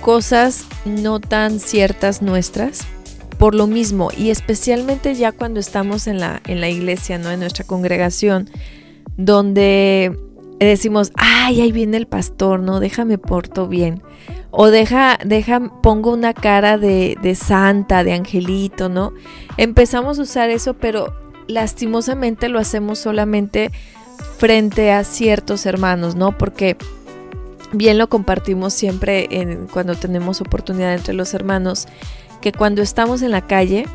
[0.00, 2.80] cosas no tan ciertas nuestras
[3.38, 7.30] por lo mismo y especialmente ya cuando estamos en la, en la iglesia, ¿no?
[7.30, 8.50] En nuestra congregación,
[9.16, 10.16] donde
[10.58, 14.02] decimos, ay, ahí viene el pastor, no, déjame porto bien.
[14.50, 19.12] O deja, deja, pongo una cara de, de santa, de angelito, ¿no?
[19.56, 21.12] Empezamos a usar eso, pero
[21.48, 23.72] lastimosamente lo hacemos solamente
[24.38, 26.38] frente a ciertos hermanos, ¿no?
[26.38, 26.76] Porque
[27.72, 31.86] bien lo compartimos siempre en, cuando tenemos oportunidad entre los hermanos,
[32.40, 33.86] que cuando estamos en la calle,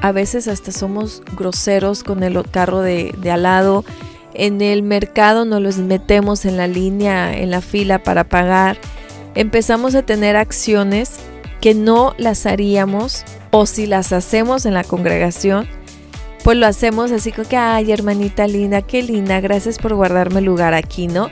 [0.00, 3.84] a veces hasta somos groseros con el carro de, de al lado,
[4.38, 8.78] en el mercado nos los metemos en la línea, en la fila para pagar,
[9.34, 11.16] empezamos a tener acciones
[11.60, 15.68] que no las haríamos o si las hacemos en la congregación,
[16.44, 20.72] pues lo hacemos así como que, ay hermanita linda, qué linda, gracias por guardarme lugar
[20.72, 21.30] aquí, ¿no?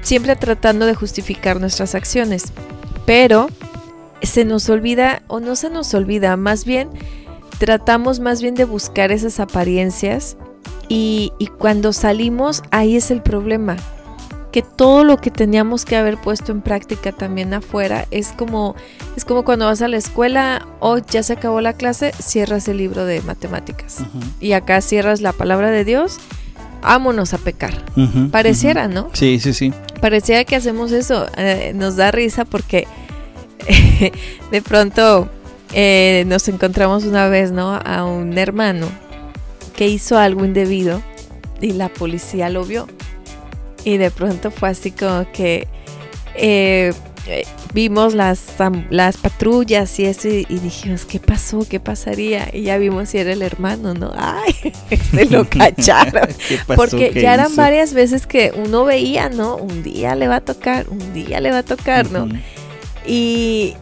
[0.00, 2.44] Siempre tratando de justificar nuestras acciones.
[3.04, 3.48] Pero
[4.22, 6.88] se nos olvida, o no se nos olvida, más bien
[7.58, 10.38] tratamos más bien de buscar esas apariencias
[10.92, 13.76] y, cuando salimos, ahí es el problema.
[14.50, 18.74] Que todo lo que teníamos que haber puesto en práctica también afuera es como,
[19.16, 22.78] es como cuando vas a la escuela, o ya se acabó la clase, cierras el
[22.78, 23.98] libro de matemáticas.
[24.40, 26.18] Y acá cierras la palabra de Dios,
[26.82, 27.84] vámonos a pecar.
[28.32, 29.10] Pareciera, ¿no?
[29.12, 29.72] Sí, sí, sí.
[30.00, 31.28] Pareciera que hacemos eso.
[31.36, 32.88] Eh, nos da risa porque
[34.50, 35.28] de pronto
[35.72, 37.76] eh, nos encontramos una vez, ¿no?
[37.76, 38.88] A un hermano
[39.80, 41.00] que hizo algo indebido
[41.58, 42.86] y la policía lo vio.
[43.82, 45.68] Y de pronto fue así como que,
[46.34, 46.92] eh,
[47.72, 48.44] vimos las,
[48.90, 51.66] las patrullas y eso y, dijimos, ¿qué pasó?
[51.66, 52.50] ¿Qué pasaría?
[52.52, 54.12] Y ya vimos si era el hermano, ¿no?
[54.18, 54.74] ¡Ay!
[55.12, 56.28] Se lo cacharon.
[56.76, 59.56] Porque ya eran varias veces que uno veía, ¿no?
[59.56, 62.28] Un día le va a tocar, un día le va a tocar, ¿no?
[63.06, 63.76] y,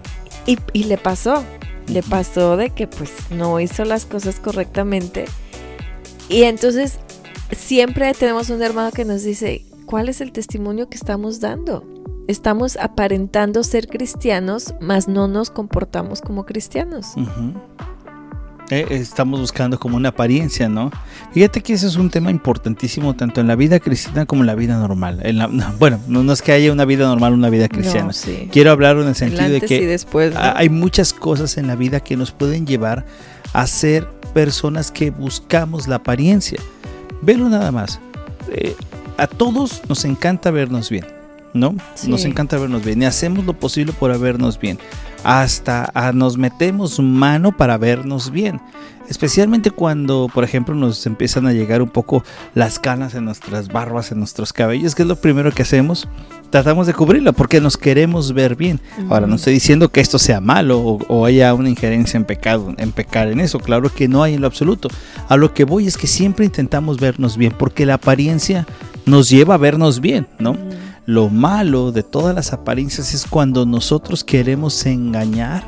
[0.47, 1.43] y, le pasó,
[1.89, 5.25] le pasó de que pues no hizo las cosas correctamente.
[6.29, 6.99] Y entonces
[7.57, 11.85] siempre tenemos un hermano que nos dice, ¿cuál es el testimonio que estamos dando?
[12.29, 17.15] estamos aparentando ser cristianos, mas no nos comportamos como cristianos.
[18.71, 20.91] Eh, estamos buscando como una apariencia, ¿no?
[21.33, 24.55] Fíjate que ese es un tema importantísimo tanto en la vida cristiana como en la
[24.55, 25.23] vida normal.
[25.79, 28.13] bueno, no, es que haya una vida normal, una vida cristiana.
[28.53, 32.17] Quiero hablar en el sentido de que después, hay muchas cosas en la vida que
[32.17, 33.07] nos pueden llevar
[33.55, 36.61] a ser personas que buscamos la apariencia.
[37.23, 38.01] Velo nada más.
[38.51, 38.77] Eh,
[39.17, 41.19] a todos nos encanta vernos bien.
[41.55, 41.75] ¿no?
[42.07, 44.79] Nos encanta vernos bien y hacemos lo posible por vernos bien.
[45.25, 48.61] Hasta nos metemos mano para vernos bien.
[49.09, 52.23] Especialmente cuando, por ejemplo, nos empiezan a llegar un poco
[52.55, 56.07] las canas en nuestras barbas, en nuestros cabellos, que es lo primero que hacemos.
[56.51, 58.81] Tratamos de cubrirlo porque nos queremos ver bien.
[59.09, 62.75] Ahora, no estoy diciendo que esto sea malo o, o, haya una injerencia en pecado,
[62.77, 63.59] en pecar en eso.
[63.61, 64.91] Claro que no hay en lo absoluto.
[65.29, 68.67] A lo que voy es que siempre intentamos vernos bien porque la apariencia
[69.07, 70.57] nos lleva a vernos bien, ¿no?
[71.09, 75.65] Lo malo de todas las apariencias es cuando nosotros queremos engañar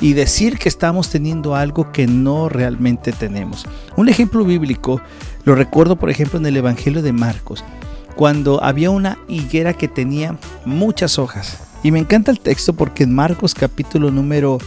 [0.00, 3.66] y decir que estamos teniendo algo que no realmente tenemos.
[3.96, 5.00] Un ejemplo bíblico
[5.42, 7.64] lo recuerdo por ejemplo en el Evangelio de Marcos,
[8.14, 11.58] cuando había una higuera que tenía muchas hojas.
[11.82, 14.58] Y me encanta el texto porque en Marcos capítulo número...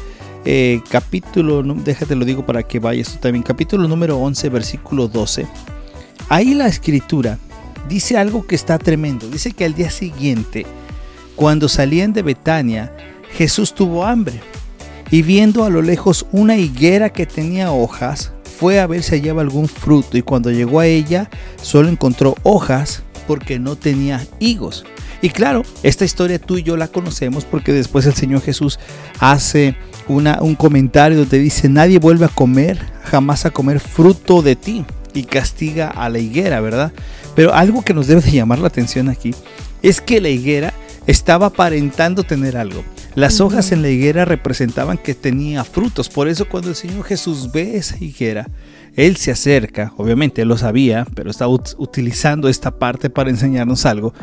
[0.44, 5.48] Eh, capítulo, déjate lo digo para que vayas tú también, capítulo número 11, versículo 12.
[6.28, 7.39] Ahí la escritura
[7.89, 9.28] dice algo que está tremendo.
[9.30, 10.65] Dice que al día siguiente,
[11.36, 12.96] cuando salían de Betania,
[13.36, 14.39] Jesús tuvo hambre
[15.10, 19.41] y viendo a lo lejos una higuera que tenía hojas, fue a ver si hallaba
[19.41, 21.30] algún fruto y cuando llegó a ella
[21.62, 24.86] solo encontró hojas porque no tenía higos.
[25.22, 28.80] Y claro, esta historia tú y yo la conocemos porque después el Señor Jesús
[29.19, 29.76] hace
[30.08, 35.23] un comentario donde dice, nadie vuelve a comer, jamás a comer fruto de ti y
[35.23, 36.91] castiga a la higuera, ¿verdad?
[37.36, 39.34] Pero algo que nos debe de llamar la atención aquí
[39.82, 40.73] es que la higuera
[41.08, 42.84] estaba aparentando tener algo.
[43.15, 46.10] Las hojas en la higuera representaban que tenía frutos.
[46.10, 48.47] Por eso cuando el Señor Jesús ve esa higuera,
[48.95, 54.13] Él se acerca, obviamente Él lo sabía, pero está utilizando esta parte para enseñarnos algo.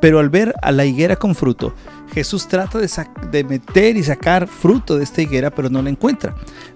[0.00, 1.74] Pero al ver a la higuera con fruto,
[2.14, 6.32] Jesús trata de, meter y sacar fruto de esta higuera, pero no la encuentra.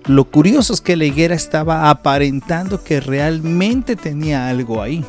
[0.07, 5.05] Lo curioso es que la higuera estaba aparentando que realmente tenía algo ahí.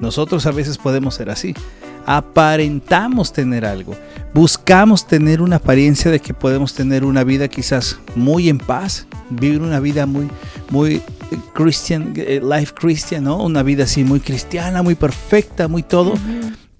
[0.00, 1.56] Nosotros a veces podemos ser así.
[2.06, 3.96] Aparentamos tener algo.
[4.32, 9.60] Buscamos tener una apariencia de que podemos tener una vida quizás muy en paz, vivir
[9.60, 10.28] una vida muy,
[10.70, 11.02] muy
[11.52, 13.42] Christian, eh, life Christian, ¿no?
[13.42, 16.14] Una vida así muy cristiana, muy perfecta, muy todo.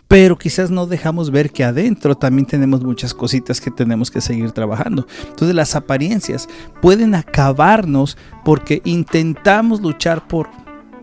[0.08, 4.50] Pero quizás no dejamos ver que adentro también tenemos muchas cositas que tenemos que seguir
[4.52, 5.06] trabajando.
[5.28, 6.48] Entonces las apariencias
[6.80, 10.48] pueden acabarnos porque intentamos luchar por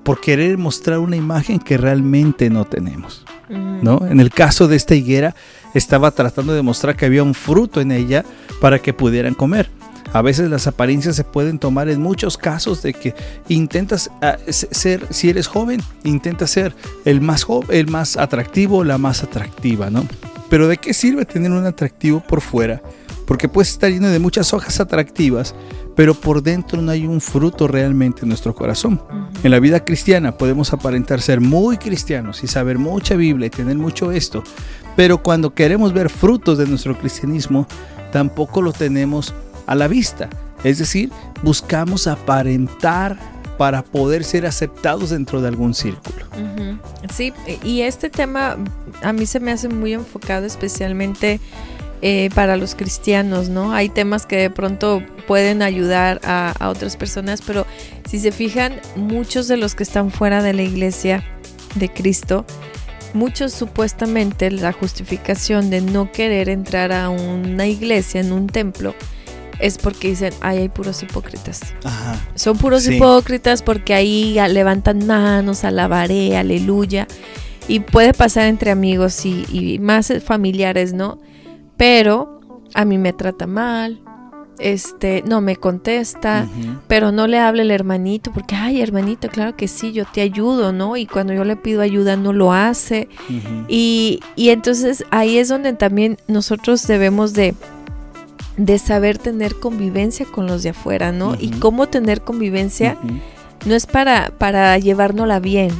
[0.06, 3.26] por querer mostrar una imagen que realmente no tenemos.
[3.50, 4.06] ¿no?
[4.06, 5.36] En el caso de esta higuera,
[5.74, 8.24] estaba tratando de mostrar que había un fruto en ella
[8.62, 9.68] para que pudieran comer.
[10.14, 13.16] A veces las apariencias se pueden tomar en muchos casos de que
[13.50, 18.98] intentas ah, ser, si eres joven, intenta ser el más joven, el más atractivo, la
[18.98, 20.06] más atractiva, ¿no?
[20.50, 22.82] Pero ¿de qué sirve tener un atractivo por fuera?
[23.26, 25.56] Porque puedes estar lleno de muchas hojas atractivas,
[25.96, 29.02] pero por dentro no hay un fruto realmente en nuestro corazón.
[29.44, 33.78] En la vida cristiana podemos aparentar ser muy cristianos y saber mucha Biblia y tener
[33.78, 34.44] mucho esto,
[34.96, 37.68] pero cuando queremos ver frutos de nuestro cristianismo,
[38.12, 39.34] tampoco lo tenemos
[39.66, 40.30] a la vista.
[40.64, 41.12] Es decir,
[41.44, 43.18] buscamos aparentar
[43.58, 46.26] para poder ser aceptados dentro de algún círculo.
[47.14, 48.58] Sí, y este tema
[49.02, 51.40] a mí se me hace muy enfocado especialmente
[52.02, 53.74] eh, para los cristianos, ¿no?
[53.74, 57.66] Hay temas que de pronto pueden ayudar a, otras personas, pero
[58.08, 61.24] si se fijan, muchos de los que están fuera de la iglesia
[61.76, 62.46] de Cristo,
[63.14, 68.94] muchos supuestamente la justificación de no querer entrar a una iglesia, en un templo,
[69.60, 71.62] es porque dicen, ay, hay puros hipócritas.
[72.36, 77.08] Son puros hipócritas porque ahí levantan manos, alabaré, aleluya.
[77.68, 81.20] Y puede pasar entre amigos y, y más familiares, ¿no?
[81.78, 82.42] pero
[82.74, 84.02] a mí me trata mal,
[84.60, 86.48] este, no me contesta,
[86.88, 90.72] pero no le habla el hermanito, porque, ay, hermanito, claro que sí, yo te ayudo,
[90.72, 90.96] ¿no?
[90.96, 93.10] Y cuando yo le pido ayuda no lo hace.
[93.68, 97.54] y, y, entonces ahí es donde también nosotros debemos de,
[98.58, 101.36] de saber tener convivencia con los de afuera, ¿no?
[101.40, 102.98] Y cómo tener convivencia
[103.66, 105.72] no es para, para llevárnosla bien,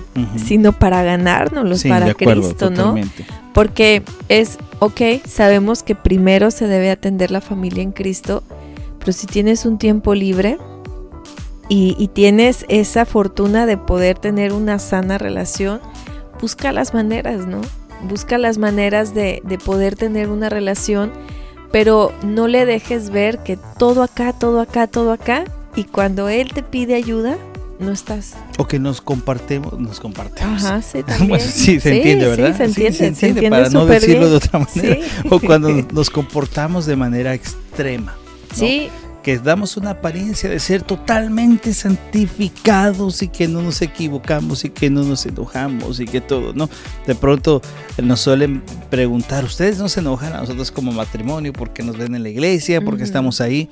[0.44, 2.96] sino para ganárnoslos para Cristo, ¿no?
[3.54, 8.44] Porque es, ok, sabemos que primero se debe atender la familia en Cristo,
[9.00, 10.58] pero si tienes un tiempo libre
[11.70, 15.80] y, tienes esa fortuna de poder tener una sana relación,
[16.42, 17.62] busca las maneras, ¿no?
[18.10, 21.12] Busca las maneras de, de poder tener una relación,
[21.76, 25.44] pero no le dejes ver que todo acá, todo acá, todo acá,
[25.76, 27.38] y cuando Él te pide ayuda,
[27.80, 28.38] no estás.
[28.58, 30.64] O que nos compartemos, nos compartimos.
[30.64, 31.42] Ajá, sí, también.
[31.42, 32.52] sí, se entiende, ¿verdad?
[32.52, 35.06] Sí, se entiende, se entiende, para no decirlo de otra manera.
[35.30, 38.16] O cuando nos comportamos de manera extrema.
[38.54, 38.88] Sí.
[39.26, 44.92] Que damos una apariencia de ser totalmente santificados y que no nos equivocamos y que
[44.92, 46.70] no nos enojamos y que todo, ¿no?
[47.08, 47.60] De pronto
[48.04, 48.62] nos suelen
[48.92, 52.82] preguntar, ¿ustedes no se enojan a nosotros como matrimonio porque nos ven en la iglesia,
[52.82, 53.68] porque estamos ahí?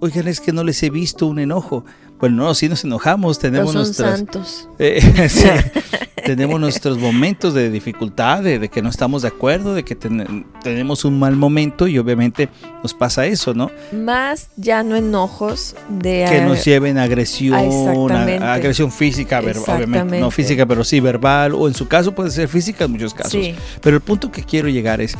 [0.00, 1.84] Oigan, es que no les he visto un enojo.
[2.20, 4.68] Bueno, no, sí nos enojamos, tenemos nuestros santos.
[4.78, 5.00] Eh,
[6.24, 11.18] tenemos nuestros momentos de dificultad, de, que no estamos de acuerdo, de que tenemos un
[11.18, 12.48] mal momento y obviamente
[12.82, 13.70] nos pasa eso, ¿no?
[13.92, 20.30] Más ya no enojos de que nos lleven a agresión, a, agresión física, obviamente, no
[20.30, 23.48] física, pero sí verbal, o en su caso puede ser física en muchos casos.
[23.80, 25.16] Pero el punto que quiero llegar es,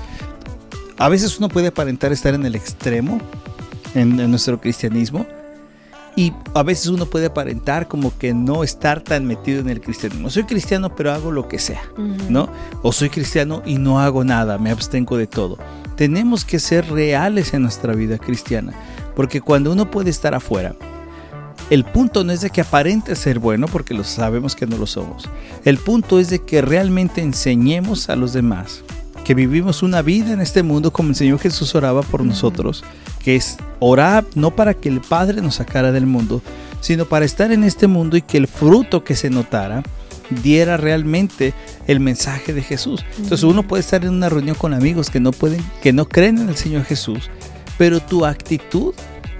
[0.98, 3.20] a veces uno puede aparentar estar en el extremo
[3.94, 5.26] en nuestro cristianismo
[6.14, 10.30] y a veces uno puede aparentar como que no estar tan metido en el cristianismo.
[10.30, 11.82] Soy cristiano pero hago lo que sea,
[12.28, 12.48] ¿no?
[12.82, 15.58] O soy cristiano y no hago nada, me abstengo de todo.
[15.96, 18.72] Tenemos que ser reales en nuestra vida cristiana,
[19.16, 20.74] porque cuando uno puede estar afuera,
[21.70, 24.86] el punto no es de que aparente ser bueno, porque lo sabemos que no lo
[24.86, 25.28] somos.
[25.64, 28.82] El punto es de que realmente enseñemos a los demás
[29.24, 32.84] que vivimos una vida en este mundo como el Señor Jesús oraba por nosotros,
[33.22, 36.42] que es orar no para que el Padre nos sacara del mundo,
[36.80, 39.82] sino para estar en este mundo y que el fruto que se notara
[40.42, 41.54] diera realmente
[41.86, 43.04] el mensaje de Jesús.
[43.16, 46.38] Entonces uno puede estar en una reunión con amigos que no pueden, que no creen
[46.38, 47.30] en el Señor Jesús,
[47.78, 48.94] pero tu actitud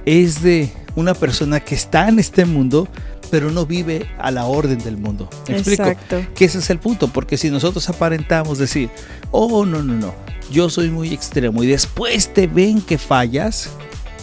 [0.05, 2.89] es de una persona que está en este mundo,
[3.33, 5.27] pero no vive a la orden del mundo.
[5.49, 5.85] ¿Me explico?
[5.85, 6.23] Exacto.
[6.35, 8.91] Que ese es el punto, porque si nosotros aparentamos decir,
[9.31, 10.15] oh, no, no, no,
[10.51, 13.71] yo soy muy extremo y después te ven que fallas,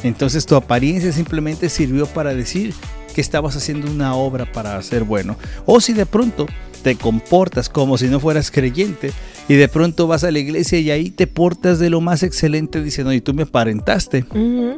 [0.04, 2.76] entonces tu apariencia simplemente sirvió para decir
[3.16, 5.38] que estabas haciendo una obra para ser bueno.
[5.66, 6.46] O si de pronto
[6.84, 9.12] te comportas como si no fueras creyente
[9.50, 12.84] y de pronto vas a la iglesia y ahí te portas de lo más excelente
[12.84, 14.24] diciendo, y tú me aparentaste.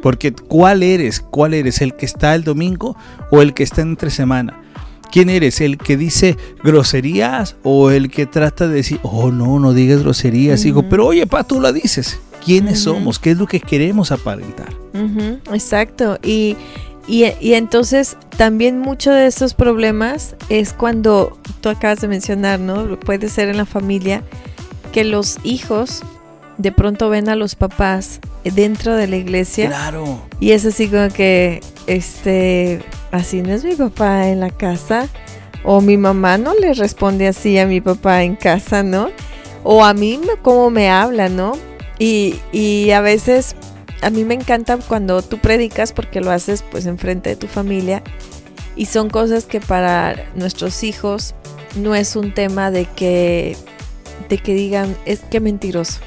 [0.00, 1.20] Porque ¿cuál eres?
[1.20, 1.82] ¿Cuál eres?
[1.82, 2.96] ¿El que está el domingo
[3.30, 4.62] o el que está entre semana?
[5.12, 5.60] ¿Quién eres?
[5.60, 10.62] ¿El que dice groserías o el que trata de decir, oh no, no digas groserías?
[10.62, 12.18] Digo, pero oye, pa, tú la dices.
[12.42, 13.18] ¿Quiénes somos?
[13.18, 14.72] ¿Qué es lo que queremos aparentar?
[15.52, 16.18] Exacto.
[16.24, 16.56] Y
[17.06, 22.98] y, entonces también muchos de estos problemas es cuando tú acabas de mencionar, ¿no?
[23.00, 24.22] Puede ser en la familia
[24.92, 26.02] que los hijos
[26.58, 29.68] de pronto ven a los papás dentro de la iglesia.
[29.68, 30.22] Claro.
[30.38, 35.08] Y es así como que, este, así no es mi papá en la casa.
[35.64, 39.10] O mi mamá no le responde así a mi papá en casa, ¿no?
[39.62, 41.52] O a mí cómo me habla, ¿no?
[41.98, 43.54] Y, y a veces
[44.02, 48.02] a mí me encanta cuando tú predicas porque lo haces pues enfrente de tu familia
[48.74, 51.34] y son cosas que para nuestros hijos
[51.76, 53.56] no es un tema de que
[54.22, 56.00] que digan es que mentiroso.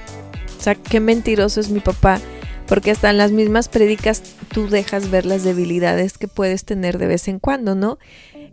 [0.58, 2.20] O sea, qué mentiroso es mi papá,
[2.68, 7.08] porque hasta en las mismas predicas tú dejas ver las debilidades que puedes tener de
[7.08, 8.00] vez en cuando, ¿no?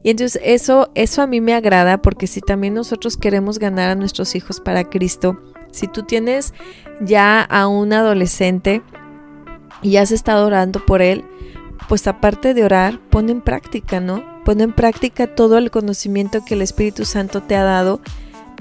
[0.02, 3.94] Y entonces eso eso a mí me agrada porque si también nosotros queremos ganar a
[3.94, 6.52] nuestros hijos para Cristo, si tú tienes
[7.00, 8.82] ya a un adolescente
[9.80, 11.24] y has estado orando por él,
[11.88, 14.24] pues aparte de orar, pon en práctica, ¿no?
[14.44, 18.00] Pon en práctica todo el conocimiento que el Espíritu Santo te ha dado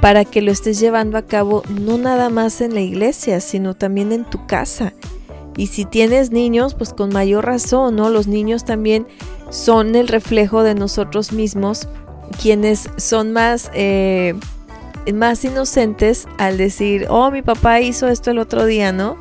[0.02, 4.12] para que lo estés llevando a cabo no nada más en la iglesia, sino también
[4.12, 4.94] en tu casa.
[5.56, 8.10] Y si tienes niños, pues con mayor razón, ¿no?
[8.10, 9.06] Los niños también
[9.50, 11.88] son el reflejo de nosotros mismos,
[12.42, 14.34] quienes son más, eh,
[15.14, 19.18] más inocentes al decir, oh, mi papá hizo esto el otro día, ¿no?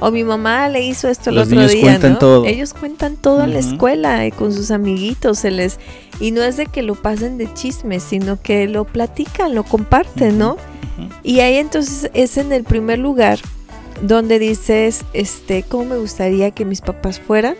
[0.00, 2.44] O mi mamá le hizo esto el otro día, ¿no?
[2.44, 5.78] Ellos cuentan todo en la escuela y con sus amiguitos, se les
[6.20, 10.38] y no es de que lo pasen de chisme, sino que lo platican, lo comparten,
[10.38, 10.56] ¿no?
[11.22, 13.38] Y ahí entonces es en el primer lugar
[14.02, 17.56] donde dices, este, ¿cómo me gustaría que mis papás fueran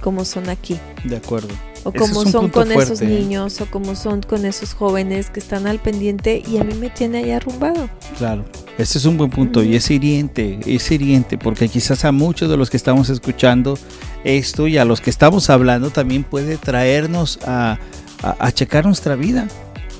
[0.00, 0.78] como son aquí?
[1.04, 1.48] De acuerdo.
[1.84, 5.78] O como son con esos niños, o como son con esos jóvenes que están al
[5.78, 7.90] pendiente y a mí me tiene ahí arrumbado.
[8.16, 8.44] Claro,
[8.78, 12.56] ese es un buen punto y es hiriente, es hiriente porque quizás a muchos de
[12.56, 13.78] los que estamos escuchando
[14.24, 17.78] esto y a los que estamos hablando también puede traernos a,
[18.22, 19.46] a checar nuestra vida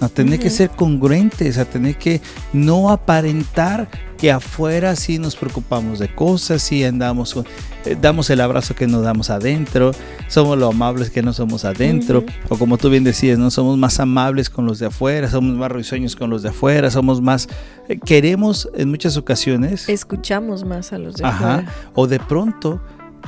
[0.00, 2.20] a tener que ser congruentes, a tener que
[2.52, 3.88] no aparentar
[4.18, 7.36] que afuera sí nos preocupamos de cosas, sí andamos,
[7.84, 9.92] eh, damos el abrazo que nos damos adentro,
[10.28, 14.00] somos lo amables que no somos adentro, o como tú bien decías, no somos más
[14.00, 17.48] amables con los de afuera, somos más risueños con los de afuera, somos más,
[17.88, 19.88] eh, queremos en muchas ocasiones.
[19.88, 21.66] Escuchamos más a los de afuera.
[21.94, 22.80] O de pronto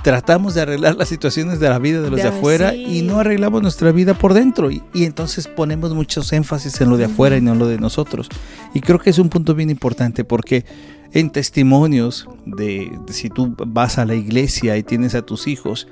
[0.03, 3.63] tratamos de arreglar las situaciones de la vida de los de, afuera y no arreglamos
[3.63, 4.71] nuestra vida por dentro.
[4.71, 8.29] Y, entonces ponemos muchos énfasis en lo de afuera y no en lo de nosotros.
[8.75, 10.65] Y creo que es un punto bien importante porque
[11.13, 15.89] en testimonios de, si tú vas a la iglesia y tienes a tus hijos,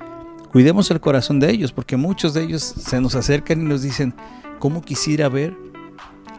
[0.51, 4.13] cuidemos el corazón de ellos porque muchos de ellos se nos acercan y nos dicen,
[4.59, 5.55] ¿cómo quisiera ver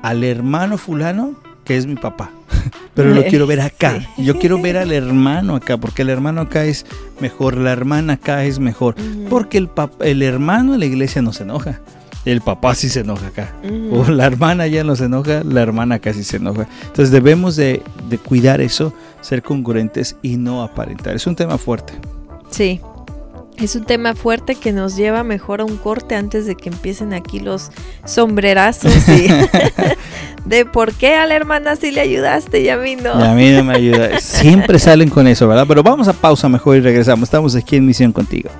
[0.03, 1.35] al hermano fulano
[1.67, 2.31] que es mi papá?
[2.95, 4.01] pero lo quiero ver acá.
[4.17, 6.87] Yo quiero ver al hermano acá, porque el hermano acá es
[7.21, 8.95] mejor, la hermana acá es mejor,
[9.29, 9.69] porque el,
[10.01, 11.81] el hermano en la iglesia no se enoja.
[12.25, 13.55] El papá sí se enoja acá.
[13.93, 16.67] O la hermana ya no se enoja, la hermana casi se enoja.
[16.81, 21.14] Entonces debemos de, de cuidar eso, ser congruentes y no aparentar.
[21.14, 21.93] Es un tema fuerte.
[22.51, 22.81] Sí,
[23.59, 27.14] es un tema fuerte que nos lleva mejor a un corte antes de que empiecen
[27.14, 27.71] aquí los
[28.05, 28.93] sombrerazos
[30.47, 33.20] de por qué a la hermana sí le ayudaste y a mí no.
[33.20, 34.20] Y a mí no me ayuda.
[34.20, 35.66] Siempre salen con eso, ¿verdad?
[35.68, 37.24] Pero vamos a pausa mejor y regresamos.
[37.24, 38.51] Estamos aquí en Misión Contigo.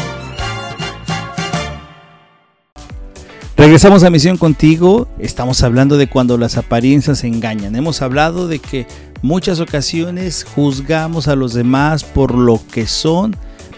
[3.55, 5.07] Regresamos a Misión contigo.
[5.19, 7.75] Estamos hablando de cuando las apariencias engañan.
[7.75, 8.87] Hemos hablado de que
[9.21, 13.35] muchas ocasiones juzgamos a los demás por lo que son,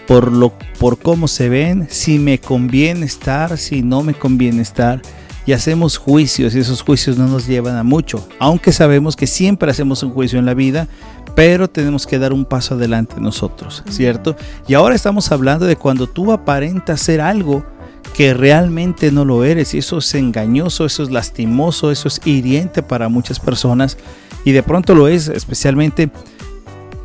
[0.08, 5.02] por lo por cómo se ven, si me conviene estar, si no me conviene estar
[5.46, 9.70] y hacemos juicios y esos juicios no nos llevan a mucho, aunque sabemos que siempre
[9.70, 10.88] hacemos un juicio en la vida,
[11.34, 14.36] pero tenemos que dar un paso adelante nosotros, ¿cierto?
[14.66, 17.64] Y ahora estamos hablando de cuando tú aparentas ser algo
[18.14, 22.82] que realmente no lo eres y eso es engañoso, eso es lastimoso, eso es hiriente
[22.82, 23.96] para muchas personas
[24.44, 26.10] y de pronto lo es especialmente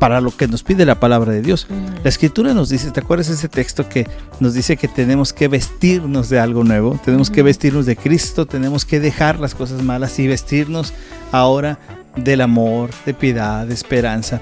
[0.02, 1.68] para lo que nos pide la palabra de Dios.
[2.02, 4.08] La escritura nos dice, ¿te acuerdas ese texto que
[4.40, 6.98] nos dice que tenemos que vestirnos de algo nuevo?
[7.04, 10.92] Tenemos que vestirnos de Cristo, tenemos que dejar las cosas malas y vestirnos
[11.30, 11.78] ahora
[12.16, 14.40] del amor, de piedad, de esperanza.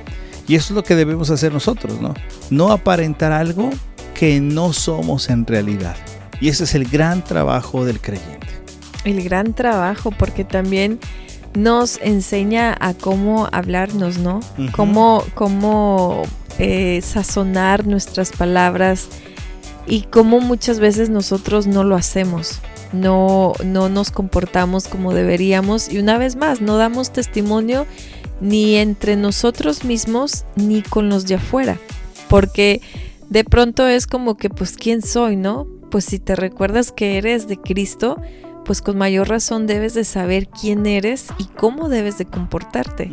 [0.49, 2.15] Y eso es lo que debemos hacer nosotros, ¿no?
[2.49, 3.69] No aparentar algo
[4.15, 5.97] que no somos en realidad.
[6.41, 8.47] Y ese es el gran trabajo del creyente.
[9.05, 10.99] El gran trabajo, porque también
[11.55, 14.41] nos enseña a cómo hablarnos, ¿no?
[14.73, 16.23] Cómo, cómo
[16.59, 19.09] eh, sazonar nuestras palabras
[19.87, 22.61] y cómo muchas veces nosotros no lo hacemos.
[22.93, 27.87] No, no nos comportamos como deberíamos y una vez más no damos testimonio
[28.41, 31.79] ni entre nosotros mismos ni con los de afuera
[32.31, 32.81] porque
[33.29, 35.67] de pronto es como que pues quién soy, ¿no?
[35.91, 38.21] Pues si te recuerdas que eres de Cristo,
[38.65, 43.11] pues con mayor razón debes de saber quién eres y cómo debes de comportarte.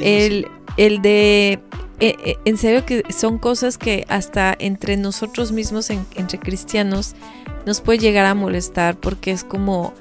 [0.00, 1.60] el, el, de,
[2.00, 7.14] eh, eh, en serio que son cosas que hasta entre nosotros mismos, entre cristianos,
[7.66, 9.92] nos puede llegar a molestar porque es como,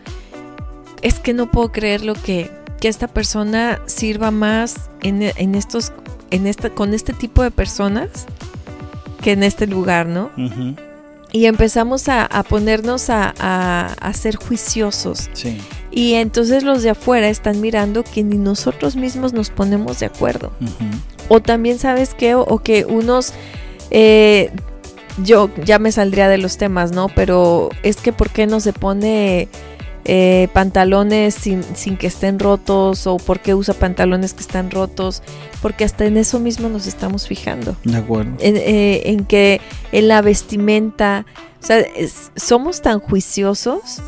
[1.02, 2.50] es que no puedo creer lo que,
[2.80, 5.92] que esta persona sirva más en, en estos,
[6.32, 8.28] en esta, con este tipo de personas
[9.22, 10.30] que en este lugar, ¿no?
[11.36, 15.30] Y empezamos a, ponernos a, ser juiciosos.
[15.92, 20.54] Y entonces los de afuera están mirando que ni nosotros mismos nos ponemos de acuerdo.
[21.28, 22.36] O también, ¿sabes qué?
[22.36, 23.34] O, que unos...
[23.92, 24.50] Eh,
[25.24, 27.10] yo ya me saldría de los temas, ¿no?
[27.10, 29.50] Pero es que ¿por qué no se pone
[30.06, 35.24] eh, pantalones sin, sin, que estén rotos o por qué usa pantalones que están rotos,
[35.62, 37.76] porque hasta en eso mismo nos estamos fijando.
[37.84, 38.34] De acuerdo.
[38.40, 41.26] En, eh, que en la vestimenta,
[41.62, 41.84] o sea,
[42.36, 44.02] somos tan juiciosos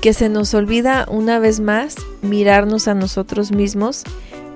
[0.00, 4.04] que se nos olvida una vez más mirarnos a nosotros mismos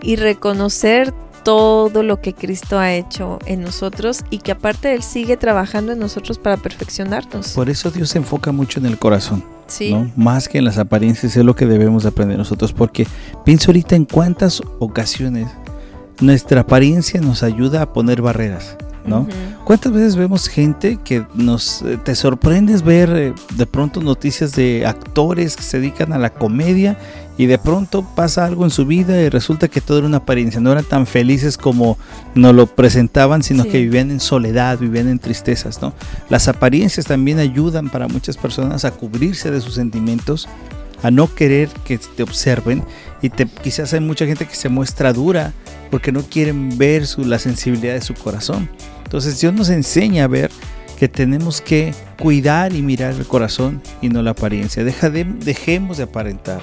[0.01, 1.13] y reconocer
[1.49, 5.99] todo lo que Cristo ha hecho en nosotros y que aparte Él sigue trabajando en
[5.99, 7.53] nosotros para perfeccionarnos.
[7.53, 9.43] Por eso Dios se enfoca mucho en el corazón.
[9.67, 9.95] Sí.
[9.95, 10.13] ¿no?
[10.15, 12.75] Más que en las apariencias es lo que debemos aprender nosotros.
[12.75, 13.07] Porque
[13.47, 15.49] pienso ahorita en cuántas ocasiones
[16.21, 18.77] nuestra apariencia nos ayuda a poner barreras.
[19.07, 19.27] ¿no?
[19.65, 24.85] ¿Cuántas veces vemos gente que nos eh, te sorprendes ver eh, de pronto noticias de
[24.85, 26.99] actores que se dedican a la comedia
[27.39, 30.61] y de pronto pasa algo en su vida y resulta que todo era una apariencia,
[30.61, 31.97] no eran tan felices como
[32.35, 33.71] nos lo presentaban, sino Sí.
[33.71, 35.95] que vivían en soledad, vivían en tristezas, ¿no?
[36.29, 40.49] Las apariencias también ayudan para muchas personas a cubrirse de sus sentimientos,
[41.03, 42.83] a no querer que te observen
[43.23, 45.53] y te, quizás hay mucha gente que se muestra dura
[45.93, 48.69] porque no quieren ver su, la sensibilidad de su corazón.
[49.05, 50.51] Entonces Dios nos enseña a ver
[50.99, 54.83] que tenemos que cuidar y mirar el corazón y no la apariencia.
[54.83, 56.61] Deja de- dejemos de aparentar.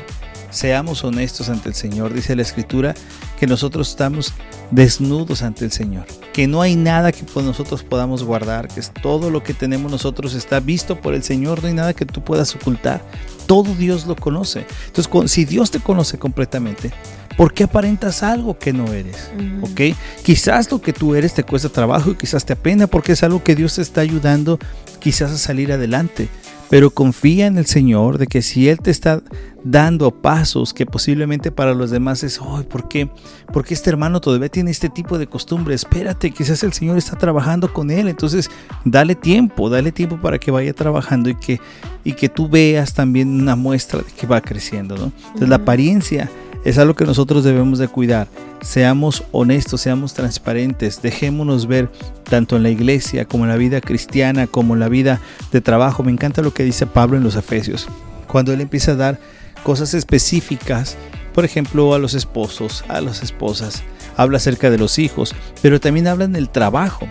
[0.56, 2.14] Seamos honestos ante el Señor.
[2.14, 2.96] Dice la Escritura
[3.38, 4.32] que nosotros estamos
[4.72, 6.06] desnudos ante el Señor.
[6.32, 8.70] Que no hay nada que nosotros podamos guardar.
[8.70, 11.62] Que todo lo que tenemos nosotros está visto por el Señor.
[11.62, 13.02] No hay nada que tú puedas ocultar.
[13.48, 14.66] Todo Dios lo conoce.
[14.88, 16.94] Entonces, si Dios te conoce completamente,
[17.36, 19.32] ¿por qué aparentas algo que no eres?
[19.36, 19.66] Ujú.
[19.66, 19.98] ¿ok?
[20.24, 23.44] Quizás lo que tú eres te cuesta trabajo y quizás te apena porque es algo
[23.44, 24.58] que Dios te está ayudando
[25.00, 26.30] quizás a salir adelante.
[26.70, 29.22] Pero confía en el Señor de que si Él te está
[29.64, 33.10] dando pasos que posiblemente para los demás es, ay, ¿por qué?
[33.52, 35.76] Porque este hermano todavía tiene este tipo de costumbre.
[35.76, 38.08] Espérate, quizás el Señor está trabajando con él.
[38.08, 38.50] Entonces,
[38.84, 41.60] dale tiempo, dale tiempo para que vaya trabajando y que,
[42.04, 45.12] y que tú veas también una muestra de que va creciendo, ¿no?
[45.28, 46.30] Entonces, la apariencia
[46.66, 48.28] es algo que nosotros debemos de cuidar.
[48.62, 51.90] Seamos honestos, seamos transparentes, dejémonos ver
[52.30, 56.04] tanto en la iglesia como en la vida cristiana, como en la vida de trabajo.
[56.04, 57.88] Me encanta lo que dice Pablo en los Efesios,
[58.28, 59.20] cuando él empieza a dar
[59.64, 60.98] cosas específicas,
[61.34, 63.84] por ejemplo, a los esposos, a las esposas,
[64.18, 67.08] habla acerca de los hijos, pero también habla en el trabajo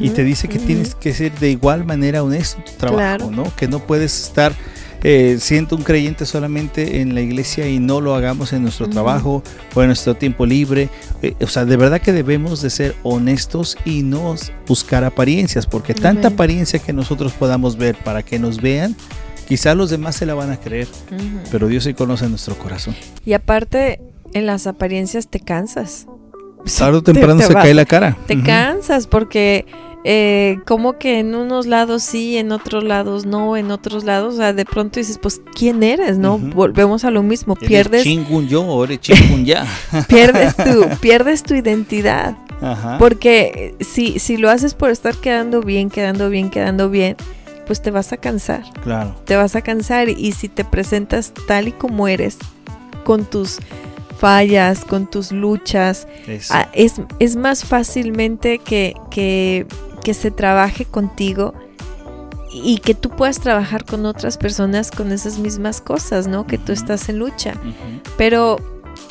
[0.00, 3.30] y te dice que tienes que ser de igual manera honesto en tu trabajo, Claro.
[3.30, 3.52] ¿no?
[3.56, 4.52] Que no puedes estar
[5.08, 9.40] eh, siendo un creyente solamente en la iglesia y no lo hagamos en nuestro trabajo
[9.74, 10.88] o en nuestro tiempo libre.
[11.22, 14.34] Eh, o sea, de verdad que debemos de ser honestos y no
[14.66, 18.96] buscar apariencias, porque tanta apariencia que nosotros podamos ver para que nos vean,
[19.46, 20.88] quizás los demás se la van a creer,
[21.52, 22.96] pero Dios sí conoce nuestro corazón.
[23.24, 24.00] Y aparte,
[24.32, 26.06] en las apariencias te cansas.
[26.76, 28.16] Tarde o Te- temprano te se vas- cae la cara.
[28.26, 29.66] Te cansas porque
[30.08, 34.36] eh, como que en unos lados sí, en otros lados no, en otros lados, o
[34.36, 36.16] sea, de pronto dices, pues, ¿quién eres?
[36.16, 36.38] ¿no?
[36.38, 39.66] Volvemos a lo mismo, ¿Eres pierdes, chingun yo o eres chingun ya?
[40.08, 42.36] pierdes tu, pierdes tu identidad.
[42.60, 42.98] Ajá.
[42.98, 47.16] Porque eh, si, si lo haces por estar quedando bien, quedando bien, quedando bien,
[47.66, 48.62] pues te vas a cansar.
[48.84, 49.12] Claro.
[49.24, 52.38] Te vas a cansar y si te presentas tal y como eres,
[53.02, 53.58] con tus
[54.18, 56.54] fallas, con tus luchas, Eso.
[56.54, 59.66] ah, es, es más fácilmente que, que,
[60.06, 61.52] que se trabaje contigo
[62.52, 66.46] y que tú puedas trabajar con otras personas con esas mismas cosas, ¿no?
[66.46, 67.54] Que tú estás en lucha.
[68.16, 68.56] Pero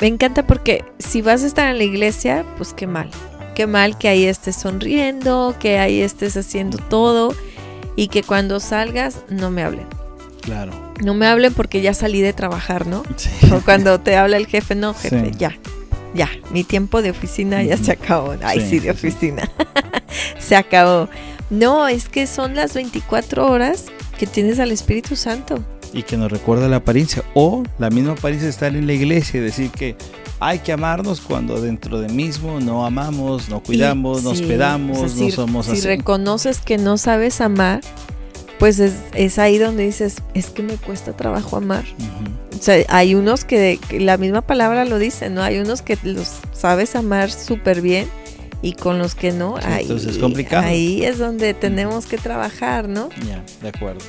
[0.00, 3.10] me encanta porque si vas a estar en la iglesia, pues qué mal.
[3.54, 7.34] Qué mal que ahí estés sonriendo, que ahí estés haciendo todo
[7.94, 9.88] y que cuando salgas no me hablen.
[10.40, 10.72] Claro.
[11.04, 13.02] No me hablen porque ya salí de trabajar, ¿no?
[13.16, 13.28] Sí.
[13.52, 15.32] O cuando te habla el jefe, no, jefe, Sí.
[15.36, 15.58] ya.
[16.16, 18.34] Ya, mi tiempo de oficina ya se acabó.
[18.42, 19.50] Ay, Sí, sí, de oficina.
[20.38, 21.08] se acabó.
[21.50, 23.84] No, es que son las 24 horas
[24.18, 25.62] que tienes al Espíritu Santo.
[25.92, 27.22] y que nos recuerda la apariencia.
[27.34, 29.96] O la misma apariencia estar en la iglesia y decir que
[30.40, 34.98] hay que amarnos cuando dentro de mismo no amamos, no cuidamos, Y- nos sí, pedamos,
[34.98, 35.80] o sea, no si- somos Si así.
[35.86, 37.80] reconoces que no sabes amar,
[38.58, 41.84] pues es, es ahí donde dices, es que me cuesta trabajo amar.
[42.58, 45.42] O sea, hay unos que, que la misma palabra lo dice, ¿no?
[45.42, 48.08] Hay unos que los sabes amar súper bien
[48.62, 50.66] y con los que no, Sí, ahí, entonces es complicado.
[50.66, 53.10] ahí es donde tenemos que trabajar, ¿no?
[53.28, 54.00] Ya, de acuerdo.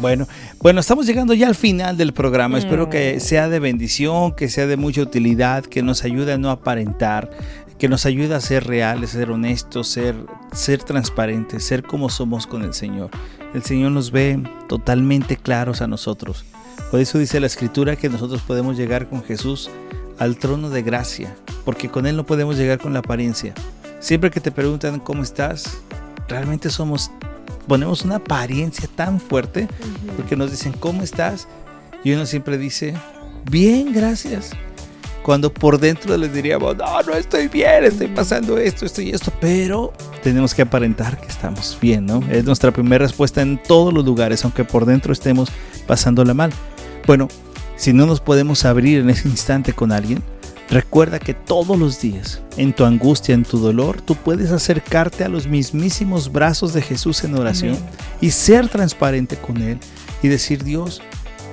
[0.00, 0.26] Bueno,
[0.60, 2.58] bueno, estamos llegando ya al final del programa.
[2.58, 2.90] Espero Mm.
[2.90, 7.30] que sea de bendición, que sea de mucha utilidad, que nos ayude a no aparentar,
[7.78, 10.16] que nos ayude a ser reales, ser honestos, ser,
[10.52, 13.10] ser transparentes, ser como somos con el Señor.
[13.56, 14.38] El Señor nos ve
[14.68, 16.44] totalmente claros a nosotros.
[16.90, 19.70] Por eso dice la Escritura que nosotros podemos llegar con Jesús
[20.18, 21.34] al trono de gracia,
[21.64, 23.54] porque con Él no podemos llegar con la apariencia.
[23.98, 25.78] Siempre que te preguntan cómo estás,
[26.28, 27.10] realmente somos,
[27.66, 29.68] ponemos una apariencia tan fuerte
[30.16, 31.48] porque nos dicen, ¿cómo estás?
[32.04, 32.92] Y uno siempre dice,
[33.50, 34.50] bien, gracias.
[35.22, 39.32] Cuando por dentro les diríamos, no, no estoy bien, estoy pasando esto, esto y esto,
[39.40, 39.94] pero
[40.26, 42.20] tenemos que aparentar que estamos bien, ¿no?
[42.28, 45.52] Es nuestra primera respuesta en todos los lugares, aunque por dentro estemos
[45.86, 46.50] pasándola mal.
[47.06, 47.28] Bueno,
[47.76, 50.24] si no nos podemos abrir en ese instante con alguien,
[50.68, 55.28] Recuerda que todos los días, en tu angustia, en tu dolor, tú puedes acercarte a
[55.28, 57.78] los mismísimos brazos de Jesús en oración
[58.20, 59.78] y ser transparente con Él
[60.24, 61.02] y decir, Dios,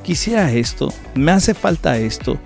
[0.01, 2.39] quisiera esto, me hace falta esto,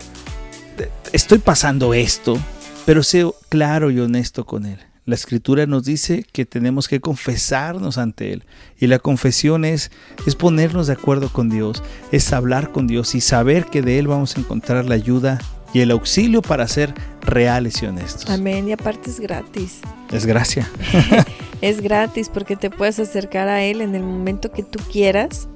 [1.13, 2.37] estoy pasando esto,
[2.85, 4.86] pero sé claro y honesto con Él.
[5.07, 8.43] La escritura nos dice que tenemos que confesarnos ante Él.
[8.77, 9.89] Y la confesión es,
[10.25, 11.81] es ponernos de acuerdo con Dios,
[12.11, 15.39] es hablar con Dios y saber que de Él vamos a encontrar la ayuda
[15.73, 18.29] y el auxilio para ser reales y honestos.
[18.29, 18.67] Amén.
[18.67, 19.79] Y aparte es gratis.
[20.11, 20.69] Es gracia.
[21.61, 25.47] es gratis porque te puedes acercar a Él en el momento que tú quieras.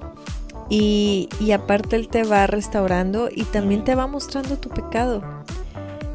[0.69, 5.40] Y, y aparte Él te va restaurando y también te va mostrando tu pecado.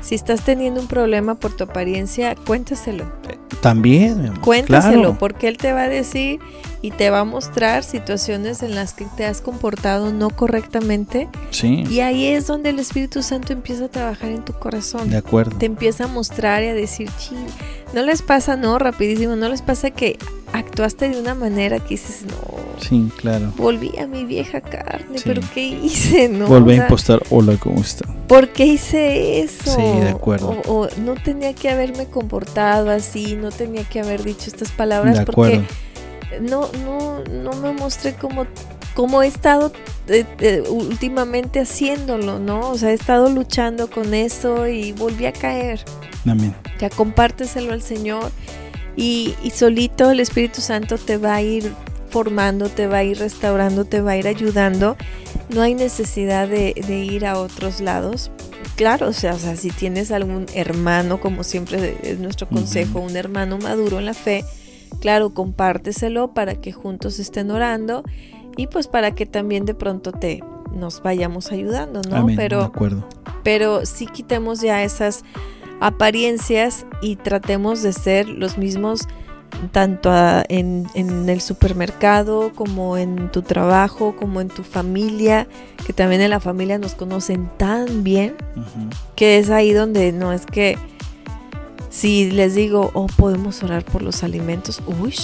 [0.07, 3.11] Si estás teniendo un problema por tu apariencia, cuéntaselo.
[3.61, 6.38] También, mi amor, Cuéntaselo, porque él te va a decir
[6.80, 11.28] y te va a mostrar situaciones en las que te has comportado no correctamente.
[11.50, 11.82] Sí.
[11.90, 15.11] Y ahí es donde el Espíritu Santo empieza a trabajar en tu corazón.
[15.11, 15.59] De acuerdo.
[15.59, 17.44] Te empieza a mostrar y a decir, ching,
[17.92, 20.20] no les pasa, no, rapidísimo, no les pasa que
[20.53, 22.57] actuaste de una manera que dices, no.
[22.78, 23.53] Sí, claro.
[23.57, 26.28] Volví a mi vieja carne, pero ¿qué hice?
[26.28, 28.07] No, Volví a impostar, hola, ¿cómo está?
[28.28, 29.74] ¿Por qué hice eso?
[29.74, 30.61] Sí, de acuerdo.
[30.66, 35.62] O, no tenía que haberme comportado así, no tenía que haber dicho estas palabras porque
[36.40, 38.47] no, no, no me mostré como,
[38.94, 39.72] como he estado
[40.09, 42.70] eh, eh, últimamente haciéndolo, ¿no?
[42.70, 45.84] O sea, he estado luchando con eso y volví a caer.
[46.26, 46.55] Amén.
[46.80, 48.30] Ya compárteselo al Señor
[48.97, 51.72] y, y solito el Espíritu Santo te va a ir
[52.09, 54.97] formando, te va a ir restaurando, te va a ir ayudando.
[55.51, 58.30] No hay necesidad de, de ir a otros lados.
[58.76, 63.16] Claro, o sea, o sea, si tienes algún hermano, como siempre es nuestro consejo, un
[63.16, 64.44] hermano maduro en la fe,
[65.01, 68.03] claro, compárteselo para que juntos estén orando
[68.57, 70.42] y pues para que también de pronto te
[70.74, 72.16] nos vayamos ayudando, ¿no?
[72.16, 73.09] Amén, pero, de acuerdo.
[73.42, 75.24] pero sí quitemos ya esas
[75.80, 79.08] apariencias y tratemos de ser los mismos
[79.72, 85.46] tanto a, en, en, el supermercado como en tu trabajo, como en tu familia,
[85.86, 88.94] que también en la familia nos conocen tan bien, uh -huh.
[89.14, 90.76] que es ahí donde no es que
[91.90, 95.14] si les digo, oh, podemos orar por los alimentos, uy,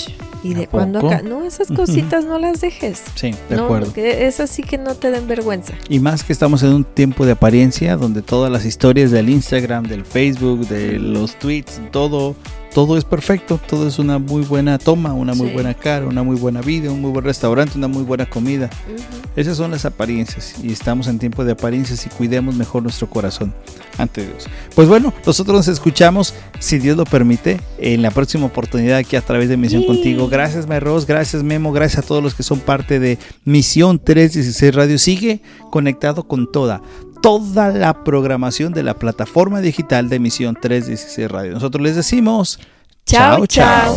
[0.42, 1.22] ¿y de cuándo acá?
[1.22, 2.30] No, esas cositas uh -huh.
[2.30, 3.02] no las dejes.
[3.14, 3.92] Sí, de no, acuerdo.
[3.92, 5.74] Que es así que no te den vergüenza.
[5.88, 9.84] Y más que estamos en un tiempo de apariencia donde todas las historias del Instagram,
[9.84, 12.34] del Facebook, de los tweets, todo
[12.74, 15.52] todo es perfecto, todo es una muy buena toma, una muy Sí.
[15.54, 18.70] buena cara, una muy buena vida, un muy buen restaurante, una muy buena comida.
[19.36, 23.54] Esas son las apariencias y estamos en tiempo de apariencias y cuidemos mejor nuestro corazón
[23.98, 24.46] ante Dios.
[24.74, 29.20] Pues bueno, nosotros nos escuchamos, si Dios lo permite, en la próxima oportunidad aquí a
[29.22, 29.86] través de Misión Sí.
[29.88, 30.28] Contigo.
[30.28, 34.98] Gracias, Mayros, gracias, Memo, gracias a todos los que son parte de Misión 316 Radio.
[34.98, 36.82] Sigue conectado con toda,
[37.22, 41.52] toda la programación de la plataforma digital de Misión 316 Radio.
[41.52, 42.58] Nosotros les decimos...
[43.04, 43.96] Chao, chao.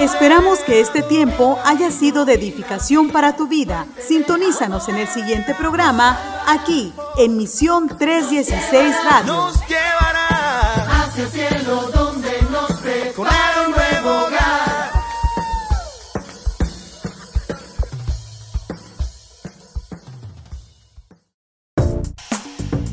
[0.00, 3.86] Esperamos que este tiempo haya sido de edificación para tu vida.
[4.06, 9.50] Sintonízanos en el siguiente programa, aquí en Misión 316 Radio.